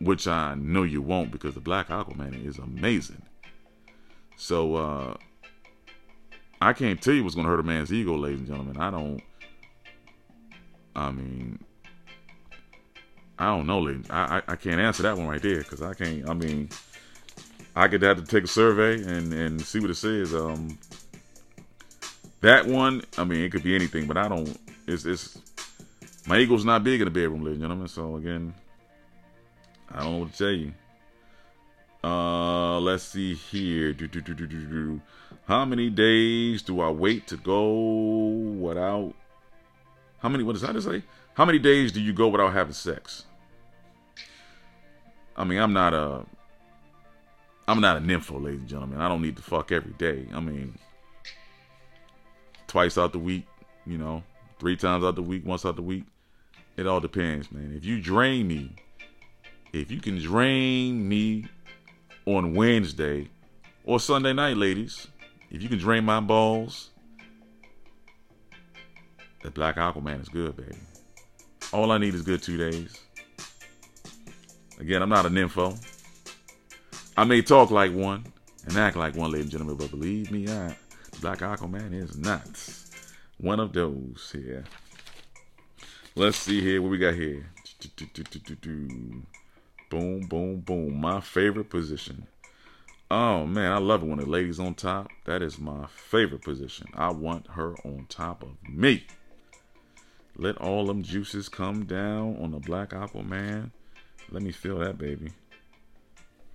which 0.00 0.26
I 0.26 0.54
know 0.54 0.82
you 0.82 1.02
won't 1.02 1.30
because 1.30 1.54
the 1.54 1.60
Black 1.60 1.88
Aquaman 1.88 2.44
is 2.46 2.58
amazing. 2.58 3.22
So 4.36 4.76
uh, 4.76 5.14
I 6.60 6.72
can't 6.72 7.00
tell 7.00 7.14
you 7.14 7.24
what's 7.24 7.34
gonna 7.34 7.48
hurt 7.48 7.60
a 7.60 7.64
man's 7.64 7.92
ego, 7.92 8.16
ladies 8.16 8.40
and 8.40 8.48
gentlemen. 8.48 8.76
I 8.76 8.90
don't. 8.90 9.20
I 10.94 11.10
mean, 11.10 11.58
I 13.38 13.46
don't 13.46 13.66
know, 13.66 13.80
ladies. 13.80 14.06
I 14.10 14.38
I, 14.38 14.52
I 14.52 14.56
can't 14.56 14.80
answer 14.80 15.02
that 15.04 15.16
one 15.16 15.26
right 15.26 15.42
there 15.42 15.58
because 15.58 15.82
I 15.82 15.94
can't. 15.94 16.28
I 16.28 16.34
mean, 16.34 16.68
I 17.74 17.88
could 17.88 18.02
have 18.02 18.18
to 18.18 18.24
take 18.24 18.44
a 18.44 18.48
survey 18.48 19.02
and 19.02 19.32
and 19.32 19.60
see 19.60 19.80
what 19.80 19.90
it 19.90 19.94
says. 19.94 20.34
Um, 20.34 20.78
that 22.40 22.66
one, 22.66 23.02
I 23.16 23.24
mean, 23.24 23.40
it 23.40 23.50
could 23.50 23.64
be 23.64 23.74
anything, 23.74 24.06
but 24.06 24.16
I 24.16 24.28
don't. 24.28 24.56
It's 24.86 25.04
it's 25.04 25.38
my 26.26 26.38
ego's 26.38 26.64
not 26.64 26.84
big 26.84 27.00
in 27.00 27.06
the 27.06 27.10
bedroom, 27.10 27.42
ladies 27.42 27.56
and 27.56 27.62
gentlemen. 27.62 27.88
So 27.88 28.16
again, 28.16 28.54
I 29.92 30.02
don't 30.02 30.12
know 30.12 30.18
what 30.18 30.32
to 30.32 30.38
tell 30.38 30.50
you. 30.50 30.72
Uh, 32.04 32.78
let's 32.80 33.02
see 33.02 33.34
here. 33.34 33.92
Do, 33.92 34.06
do, 34.06 34.20
do. 34.20 35.00
How 35.46 35.64
many 35.64 35.90
days 35.90 36.62
do 36.62 36.80
I 36.80 36.90
wait 36.90 37.26
to 37.28 37.36
go 37.36 37.72
without? 38.60 39.14
How 40.18 40.28
many? 40.28 40.44
What 40.44 40.52
does 40.52 40.62
that 40.62 40.80
say? 40.82 41.02
How 41.34 41.44
many 41.44 41.58
days 41.58 41.92
do 41.92 42.00
you 42.00 42.12
go 42.12 42.28
without 42.28 42.52
having 42.52 42.74
sex? 42.74 43.24
I 45.36 45.44
mean, 45.44 45.58
I'm 45.58 45.72
not 45.72 45.94
a. 45.94 46.24
I'm 47.66 47.80
not 47.80 47.96
a 47.96 48.00
nympho, 48.00 48.42
ladies 48.42 48.60
and 48.60 48.68
gentlemen. 48.68 49.00
I 49.00 49.08
don't 49.08 49.22
need 49.22 49.36
to 49.36 49.42
fuck 49.42 49.72
every 49.72 49.92
day. 49.92 50.26
I 50.32 50.40
mean, 50.40 50.78
twice 52.66 52.96
out 52.96 53.12
the 53.12 53.18
week, 53.18 53.46
you 53.86 53.98
know, 53.98 54.22
three 54.58 54.76
times 54.76 55.04
out 55.04 55.16
the 55.16 55.22
week, 55.22 55.44
once 55.44 55.66
out 55.66 55.76
the 55.76 55.82
week. 55.82 56.04
It 56.76 56.86
all 56.86 57.00
depends, 57.00 57.50
man. 57.50 57.74
If 57.76 57.84
you 57.84 58.00
drain 58.00 58.46
me, 58.46 58.76
if 59.72 59.90
you 59.90 60.00
can 60.00 60.18
drain 60.18 61.08
me 61.08 61.46
on 62.26 62.54
Wednesday 62.54 63.28
or 63.84 64.00
Sunday 64.00 64.32
night, 64.32 64.56
ladies, 64.56 65.08
if 65.50 65.62
you 65.62 65.68
can 65.68 65.78
drain 65.78 66.04
my 66.04 66.20
balls, 66.20 66.90
the 69.42 69.50
Black 69.50 69.76
Aquaman 69.76 70.20
is 70.20 70.28
good, 70.28 70.56
baby. 70.56 70.76
All 71.72 71.92
I 71.92 71.98
need 71.98 72.14
is 72.14 72.22
good 72.22 72.42
two 72.42 72.56
days. 72.56 72.98
Again, 74.78 75.02
I'm 75.02 75.08
not 75.08 75.26
a 75.26 75.30
nympho. 75.30 75.76
I 77.16 77.24
may 77.24 77.42
talk 77.42 77.70
like 77.70 77.92
one 77.92 78.24
and 78.66 78.76
act 78.76 78.96
like 78.96 79.16
one, 79.16 79.30
ladies 79.32 79.46
and 79.46 79.52
gentlemen, 79.52 79.76
but 79.76 79.90
believe 79.90 80.30
me, 80.30 80.48
I, 80.48 80.76
Black 81.20 81.38
Aquaman 81.38 81.92
is 81.92 82.16
not 82.16 82.48
one 83.38 83.60
of 83.60 83.72
those 83.72 84.30
here. 84.32 84.64
Let's 86.14 86.36
see 86.36 86.60
here 86.60 86.80
what 86.82 86.90
we 86.90 86.98
got 86.98 87.14
here. 87.14 87.50
Boom, 89.90 90.26
boom, 90.26 90.60
boom. 90.60 91.00
My 91.00 91.20
favorite 91.20 91.70
position. 91.70 92.26
Oh 93.10 93.46
man, 93.46 93.72
I 93.72 93.78
love 93.78 94.02
it 94.02 94.06
when 94.06 94.18
the 94.18 94.26
lady's 94.26 94.60
on 94.60 94.74
top. 94.74 95.08
That 95.24 95.42
is 95.42 95.58
my 95.58 95.86
favorite 95.86 96.42
position. 96.42 96.88
I 96.92 97.10
want 97.10 97.46
her 97.52 97.74
on 97.84 98.06
top 98.08 98.42
of 98.42 98.50
me. 98.68 99.06
Let 100.36 100.58
all 100.58 100.86
them 100.86 101.02
juices 101.02 101.48
come 101.48 101.86
down 101.86 102.36
on 102.40 102.50
the 102.50 102.58
black 102.58 102.90
Aquaman. 102.90 103.70
Let 104.30 104.42
me 104.42 104.52
feel 104.52 104.78
that, 104.78 104.98
baby. 104.98 105.32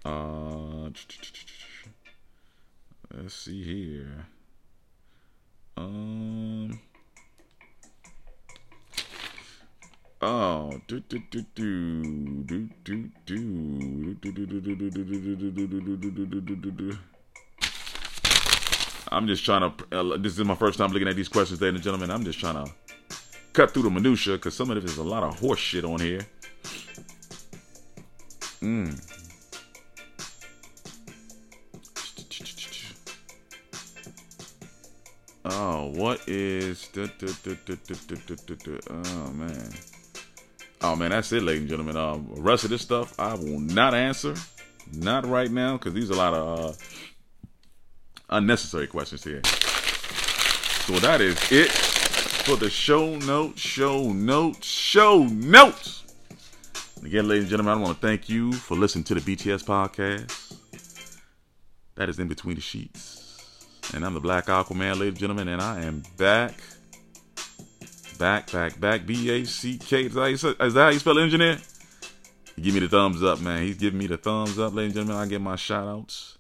Uh, 0.06 0.90
let's 3.12 3.34
see 3.34 3.64
here. 3.64 4.28
Um. 5.76 6.80
Oh, 10.26 10.80
do 10.88 11.02
do 11.02 11.20
do 11.30 11.42
do 11.54 12.02
do 12.46 12.70
do 12.86 13.12
do 13.26 14.16
do 14.16 14.16
do 14.16 14.32
do 14.32 14.40
do 14.40 14.80
do 16.08 16.42
do 16.42 16.56
do 16.56 16.72
do 16.72 16.98
I'm 19.12 19.28
just 19.28 19.44
trying 19.44 19.70
to. 19.70 19.86
Uh, 19.92 20.16
this 20.16 20.40
is 20.40 20.46
my 20.46 20.56
first 20.56 20.78
time 20.78 20.94
looking 20.94 21.10
at 21.10 21.18
these 21.18 21.28
questions, 21.28 21.62
ladies 21.62 21.76
and 21.76 21.84
gentlemen. 21.84 22.10
I'm 22.10 22.24
just 22.24 22.40
trying 22.40 22.56
to 22.56 22.72
cut 23.52 23.74
through 23.74 23.84
the 23.84 23.90
minutia 23.90 24.36
because 24.38 24.56
some 24.56 24.72
of 24.72 24.78
it 24.78 24.86
is 24.86 24.98
a 24.98 25.04
lot 25.04 25.24
of 25.24 25.38
horse 25.38 25.60
shit 25.60 25.84
on 25.84 26.00
here. 26.00 26.26
Mm. 28.62 28.98
Oh, 35.44 35.88
what 35.88 36.22
is? 36.30 36.90
Oh 38.90 39.34
man. 39.34 39.74
Oh 40.86 40.98
man, 40.98 41.12
that's 41.12 41.32
it, 41.32 41.42
ladies 41.44 41.62
and 41.62 41.70
gentlemen. 41.70 41.96
Um, 41.96 42.28
rest 42.36 42.66
of 42.66 42.70
this 42.70 42.82
stuff 42.82 43.18
I 43.18 43.36
will 43.36 43.62
not 43.62 43.94
answer, 43.94 44.36
not 44.92 45.26
right 45.26 45.50
now, 45.50 45.78
because 45.78 45.94
these 45.94 46.12
are 46.12 46.14
a 46.14 46.18
lot 46.18 46.34
of 46.34 46.60
uh, 46.60 46.74
unnecessary 48.32 48.88
questions 48.88 49.24
here. 49.24 49.42
So 49.46 51.00
that 51.00 51.22
is 51.22 51.38
it 51.54 51.72
for 51.72 52.58
the 52.58 52.70
show 52.70 53.16
notes, 53.16 53.62
show 53.62 54.12
notes, 54.12 54.68
show 54.68 55.24
notes. 55.24 56.04
Again, 57.02 57.30
ladies 57.30 57.44
and 57.44 57.52
gentlemen, 57.52 57.78
I 57.78 57.82
want 57.82 58.02
to 58.02 58.06
thank 58.06 58.28
you 58.28 58.52
for 58.52 58.76
listening 58.76 59.06
to 59.06 59.16
the 59.16 59.22
BTS 59.22 59.64
podcast. 59.64 60.58
That 61.96 62.10
is 62.10 62.20
in 62.20 62.28
between 62.28 62.56
the 62.56 62.62
sheets. 62.62 63.48
And 63.94 64.06
I'm 64.06 64.14
the 64.14 64.20
Black 64.20 64.48
Aquaman, 64.48 65.00
ladies 65.00 65.08
and 65.08 65.18
gentlemen, 65.20 65.48
and 65.48 65.62
I 65.62 65.84
am 65.84 66.04
back. 66.18 66.56
Back, 68.18 68.52
back, 68.52 68.80
back. 68.80 69.06
B 69.06 69.30
A 69.30 69.46
C 69.46 69.78
K. 69.78 70.04
Is 70.04 70.14
that 70.14 70.74
how 70.76 70.90
you 70.90 71.00
spell 71.00 71.20
engineer? 71.20 71.58
Give 72.62 72.74
me 72.74 72.82
the 72.82 72.88
thumbs 72.88 73.24
up, 73.24 73.42
man. 73.42 73.64
He's 73.64 73.78
giving 73.78 74.00
me 74.00 74.08
the 74.08 74.18
thumbs 74.18 74.60
up, 74.60 74.74
ladies 74.74 74.96
and 74.96 75.08
gentlemen. 75.08 75.28
I 75.28 75.30
get 75.30 75.42
my 75.42 75.56
shout 75.56 75.88
outs. 75.88 76.38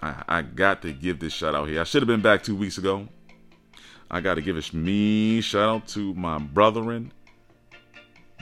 I, 0.00 0.24
I 0.26 0.42
got 0.42 0.82
to 0.82 0.92
give 0.92 1.20
this 1.20 1.32
shout 1.32 1.54
out 1.54 1.68
here. 1.68 1.80
I 1.80 1.84
should 1.84 2.02
have 2.02 2.08
been 2.08 2.22
back 2.22 2.42
two 2.42 2.56
weeks 2.56 2.78
ago. 2.78 3.06
I 4.10 4.20
got 4.20 4.34
to 4.34 4.42
give 4.42 4.56
a 4.56 4.76
me 4.76 5.40
shout 5.40 5.68
out 5.68 5.88
to 5.88 6.12
my 6.14 6.38
brethren, 6.38 7.12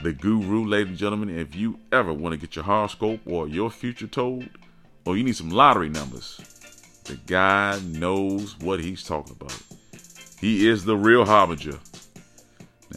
the 0.01 0.13
guru, 0.13 0.65
ladies 0.65 0.89
and 0.89 0.97
gentlemen. 0.97 1.37
If 1.37 1.55
you 1.55 1.79
ever 1.91 2.13
want 2.13 2.33
to 2.33 2.37
get 2.37 2.55
your 2.55 2.65
horoscope 2.65 3.19
or 3.25 3.47
your 3.47 3.69
future 3.69 4.07
told, 4.07 4.49
or 5.05 5.17
you 5.17 5.23
need 5.23 5.35
some 5.35 5.49
lottery 5.49 5.89
numbers, 5.89 6.39
the 7.05 7.17
guy 7.27 7.79
knows 7.85 8.57
what 8.59 8.79
he's 8.79 9.03
talking 9.03 9.35
about. 9.39 9.61
He 10.41 10.67
is 10.67 10.83
the 10.83 10.97
real 10.97 11.23
harbinger. 11.23 11.77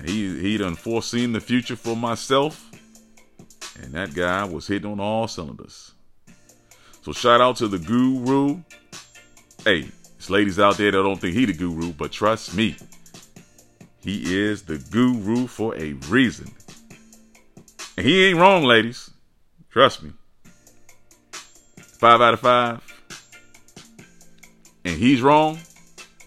He 0.03 0.41
he 0.41 0.57
done 0.57 0.75
foreseen 0.75 1.33
the 1.33 1.41
future 1.41 1.77
for 1.77 1.95
myself, 1.95 2.71
and 3.81 3.93
that 3.93 4.15
guy 4.15 4.45
was 4.45 4.67
hitting 4.67 4.91
on 4.91 4.99
all 4.99 5.29
cylinders. 5.29 5.93
So 7.03 7.13
shout 7.13 7.43
out 7.43 7.57
to 7.57 7.69
the 7.69 7.79
guru. 7.79 8.63
Hey, 9.63 9.91
it's 10.17 10.31
ladies 10.31 10.59
out 10.59 10.79
there 10.79 10.91
that 10.91 10.97
don't 10.97 11.21
think 11.21 11.35
he 11.35 11.45
the 11.45 11.53
guru, 11.53 11.93
but 11.93 12.11
trust 12.11 12.57
me, 12.57 12.77
he 14.01 14.35
is 14.35 14.63
the 14.63 14.79
guru 14.91 15.47
for 15.47 15.77
a 15.77 15.93
reason. 16.09 16.51
And 17.99 18.07
he 18.07 18.25
ain't 18.25 18.39
wrong, 18.39 18.65
ladies. 18.65 19.11
Trust 19.71 20.03
me. 20.03 20.13
Five 21.77 22.21
out 22.23 22.35
of 22.35 22.41
five. 22.41 22.81
And 24.85 24.97
he's 24.97 25.21
wrong. 25.21 25.59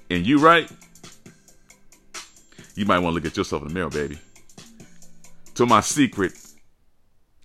And 0.10 0.26
you 0.26 0.38
right. 0.40 0.72
You 2.78 2.86
might 2.86 3.00
want 3.00 3.14
to 3.14 3.16
look 3.16 3.26
at 3.26 3.36
yourself 3.36 3.64
in 3.64 3.70
the 3.70 3.74
mirror, 3.74 3.90
baby. 3.90 4.20
To 5.56 5.66
my 5.66 5.82
secret 5.82 6.34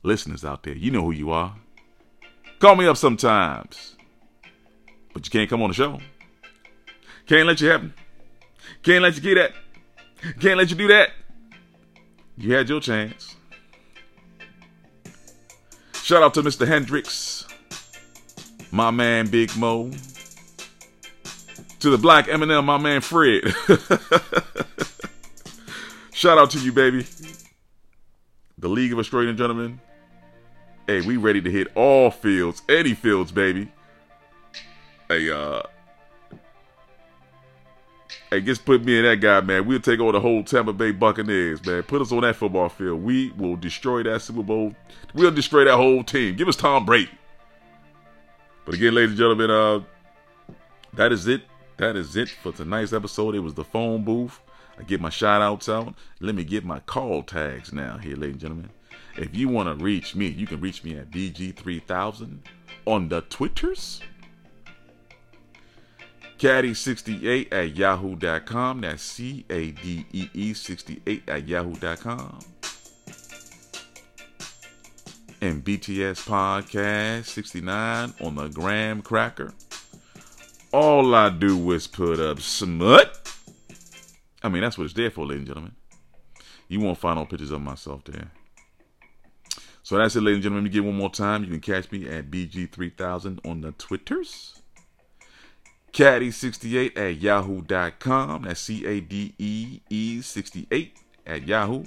listeners 0.02 0.44
out 0.44 0.62
there, 0.62 0.74
you 0.74 0.90
know 0.90 1.00
who 1.00 1.12
you 1.12 1.30
are. 1.30 1.56
Call 2.58 2.76
me 2.76 2.86
up 2.86 2.98
sometimes. 2.98 3.96
But 5.14 5.24
you 5.24 5.30
can't 5.30 5.48
come 5.48 5.62
on 5.62 5.70
the 5.70 5.74
show. 5.74 6.00
Can't 7.24 7.46
let 7.46 7.62
you 7.62 7.70
happen. 7.70 7.94
Can't 8.82 9.02
let 9.02 9.16
you 9.16 9.22
get 9.22 9.36
that. 9.36 9.52
Can't 10.38 10.58
let 10.58 10.68
you 10.68 10.76
do 10.76 10.88
that. 10.88 11.12
You 12.36 12.52
had 12.52 12.68
your 12.68 12.80
chance. 12.80 13.34
Shout 15.94 16.22
out 16.22 16.34
to 16.34 16.42
Mr. 16.42 16.68
Hendrix, 16.68 17.46
my 18.70 18.90
man 18.90 19.28
Big 19.28 19.56
Mo. 19.56 19.92
To 21.80 21.90
the 21.90 21.96
Black 21.96 22.26
Eminem, 22.26 22.64
my 22.64 22.76
man 22.76 23.00
Fred. 23.00 23.44
Shout 26.12 26.36
out 26.36 26.50
to 26.50 26.58
you, 26.58 26.72
baby. 26.72 27.06
The 28.58 28.68
League 28.68 28.92
of 28.92 28.98
Australian 28.98 29.36
Gentlemen. 29.36 29.80
Hey, 30.86 31.00
we 31.00 31.16
ready 31.16 31.40
to 31.40 31.50
hit 31.50 31.68
all 31.74 32.10
fields, 32.10 32.62
any 32.68 32.92
fields, 32.92 33.32
baby. 33.32 33.72
Hey, 35.08 35.30
uh, 35.30 35.62
hey, 38.30 38.40
just 38.42 38.64
put 38.64 38.84
me 38.84 38.98
in 38.98 39.04
that 39.04 39.16
guy, 39.16 39.40
man. 39.40 39.66
We'll 39.66 39.80
take 39.80 40.00
over 40.00 40.12
the 40.12 40.20
whole 40.20 40.44
Tampa 40.44 40.74
Bay 40.74 40.92
Buccaneers, 40.92 41.64
man. 41.64 41.82
Put 41.84 42.02
us 42.02 42.12
on 42.12 42.20
that 42.20 42.36
football 42.36 42.68
field. 42.68 43.02
We 43.02 43.30
will 43.32 43.56
destroy 43.56 44.02
that 44.02 44.20
Super 44.20 44.42
Bowl. 44.42 44.74
We'll 45.14 45.30
destroy 45.30 45.64
that 45.64 45.76
whole 45.76 46.04
team. 46.04 46.36
Give 46.36 46.48
us 46.48 46.56
Tom 46.56 46.84
Brady. 46.84 47.10
But 48.66 48.74
again, 48.74 48.94
ladies 48.94 49.10
and 49.10 49.18
gentlemen, 49.18 49.50
uh, 49.50 49.80
that 50.92 51.10
is 51.10 51.26
it. 51.26 51.42
That 51.78 51.96
is 51.96 52.16
it 52.16 52.28
for 52.28 52.52
tonight's 52.52 52.92
episode. 52.92 53.34
It 53.34 53.40
was 53.40 53.54
the 53.54 53.64
phone 53.64 54.04
booth. 54.04 54.40
I 54.82 54.84
get 54.84 55.00
my 55.00 55.10
shout 55.10 55.40
outs 55.40 55.68
out. 55.68 55.94
Let 56.18 56.34
me 56.34 56.42
get 56.42 56.64
my 56.64 56.80
call 56.80 57.22
tags 57.22 57.72
now 57.72 57.98
here, 57.98 58.16
ladies 58.16 58.32
and 58.32 58.40
gentlemen. 58.40 58.70
If 59.16 59.32
you 59.32 59.48
want 59.48 59.68
to 59.68 59.84
reach 59.84 60.16
me, 60.16 60.26
you 60.26 60.44
can 60.44 60.60
reach 60.60 60.82
me 60.82 60.96
at 60.96 61.08
BG3000 61.12 62.38
on 62.84 63.08
the 63.08 63.20
Twitters. 63.20 64.00
Cadee68 66.36 67.52
at 67.52 67.76
yahoo.com. 67.76 68.80
That's 68.80 69.04
C 69.04 69.44
A 69.48 69.70
D 69.70 70.04
E 70.10 70.28
E 70.34 70.52
68 70.52 71.28
at 71.28 71.46
yahoo.com. 71.46 72.40
And 75.40 75.64
BTS 75.64 76.26
Podcast 76.26 77.26
69 77.26 78.14
on 78.20 78.34
the 78.34 78.48
Graham 78.48 79.00
Cracker. 79.00 79.54
All 80.72 81.14
I 81.14 81.28
do 81.28 81.70
is 81.70 81.86
put 81.86 82.18
up 82.18 82.40
smut. 82.40 83.21
I 84.42 84.48
mean, 84.48 84.62
that's 84.62 84.76
what 84.76 84.84
it's 84.84 84.94
there 84.94 85.10
for, 85.10 85.26
ladies 85.26 85.40
and 85.40 85.46
gentlemen. 85.48 85.76
You 86.68 86.80
won't 86.80 86.98
find 86.98 87.18
no 87.18 87.26
pictures 87.26 87.50
of 87.50 87.60
myself 87.60 88.04
there. 88.04 88.30
So 89.82 89.98
that's 89.98 90.16
it, 90.16 90.20
ladies 90.20 90.36
and 90.36 90.42
gentlemen. 90.44 90.64
Let 90.64 90.70
me 90.70 90.74
get 90.74 90.84
one 90.84 90.96
more 90.96 91.10
time. 91.10 91.44
You 91.44 91.50
can 91.50 91.60
catch 91.60 91.90
me 91.90 92.08
at 92.08 92.30
BG3000 92.30 93.40
on 93.44 93.60
the 93.60 93.72
Twitters. 93.72 94.62
Cadee68 95.92 96.96
at 96.96 97.20
yahoo.com. 97.20 98.42
That's 98.42 98.60
C 98.60 98.86
A 98.86 99.00
D 99.00 99.34
E 99.38 99.80
E 99.90 100.20
68 100.22 100.96
at 101.26 101.46
Yahoo. 101.46 101.84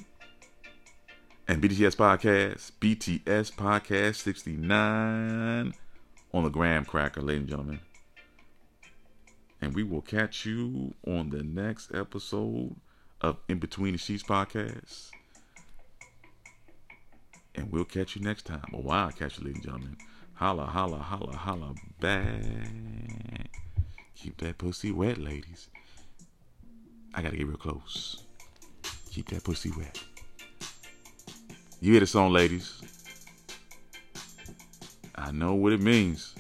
And 1.48 1.62
BTS 1.62 1.96
Podcast, 1.96 2.72
BTS 2.80 3.54
Podcast 3.54 4.15
69 4.15 5.74
on 6.34 6.44
the 6.44 6.50
Graham 6.50 6.86
Cracker, 6.86 7.22
ladies 7.22 7.41
and 7.41 7.50
gentlemen. 7.50 7.80
And 9.65 9.73
we 9.73 9.82
will 9.82 10.04
catch 10.04 10.45
you 10.45 10.93
on 11.08 11.32
the 11.32 11.41
next 11.41 11.91
episode 11.91 12.75
of 13.19 13.38
In 13.47 13.58
Between 13.58 13.93
the 13.93 13.97
Sheets 13.97 14.21
Podcast. 14.21 15.10
And 17.56 17.71
we'll 17.71 17.84
catch 17.84 18.15
you 18.15 18.21
next 18.21 18.45
time. 18.45 18.62
While 18.69 19.08
I 19.08 19.12
catch 19.12 19.39
you, 19.39 19.45
ladies 19.45 19.63
and 19.63 19.65
gentlemen. 19.65 19.97
Holla, 20.36 20.65
holla, 20.65 20.97
holla, 20.99 21.36
holla 21.36 21.73
back. 21.99 22.28
Keep 24.13 24.38
that 24.41 24.60
pussy 24.60 24.91
wet, 24.91 25.17
ladies. 25.17 25.67
I 27.15 27.23
gotta 27.23 27.36
get 27.36 27.47
real 27.47 27.58
close. 27.58 28.21
Keep 29.10 29.30
that 29.30 29.43
pussy 29.43 29.71
wet. 29.75 29.99
You 31.82 31.93
hear 31.93 32.01
the 32.01 32.06
song, 32.06 32.32
ladies. 32.32 32.84
I 35.15 35.32
know 35.32 35.56
what 35.56 35.73
it 35.73 35.82
means. 35.82 36.36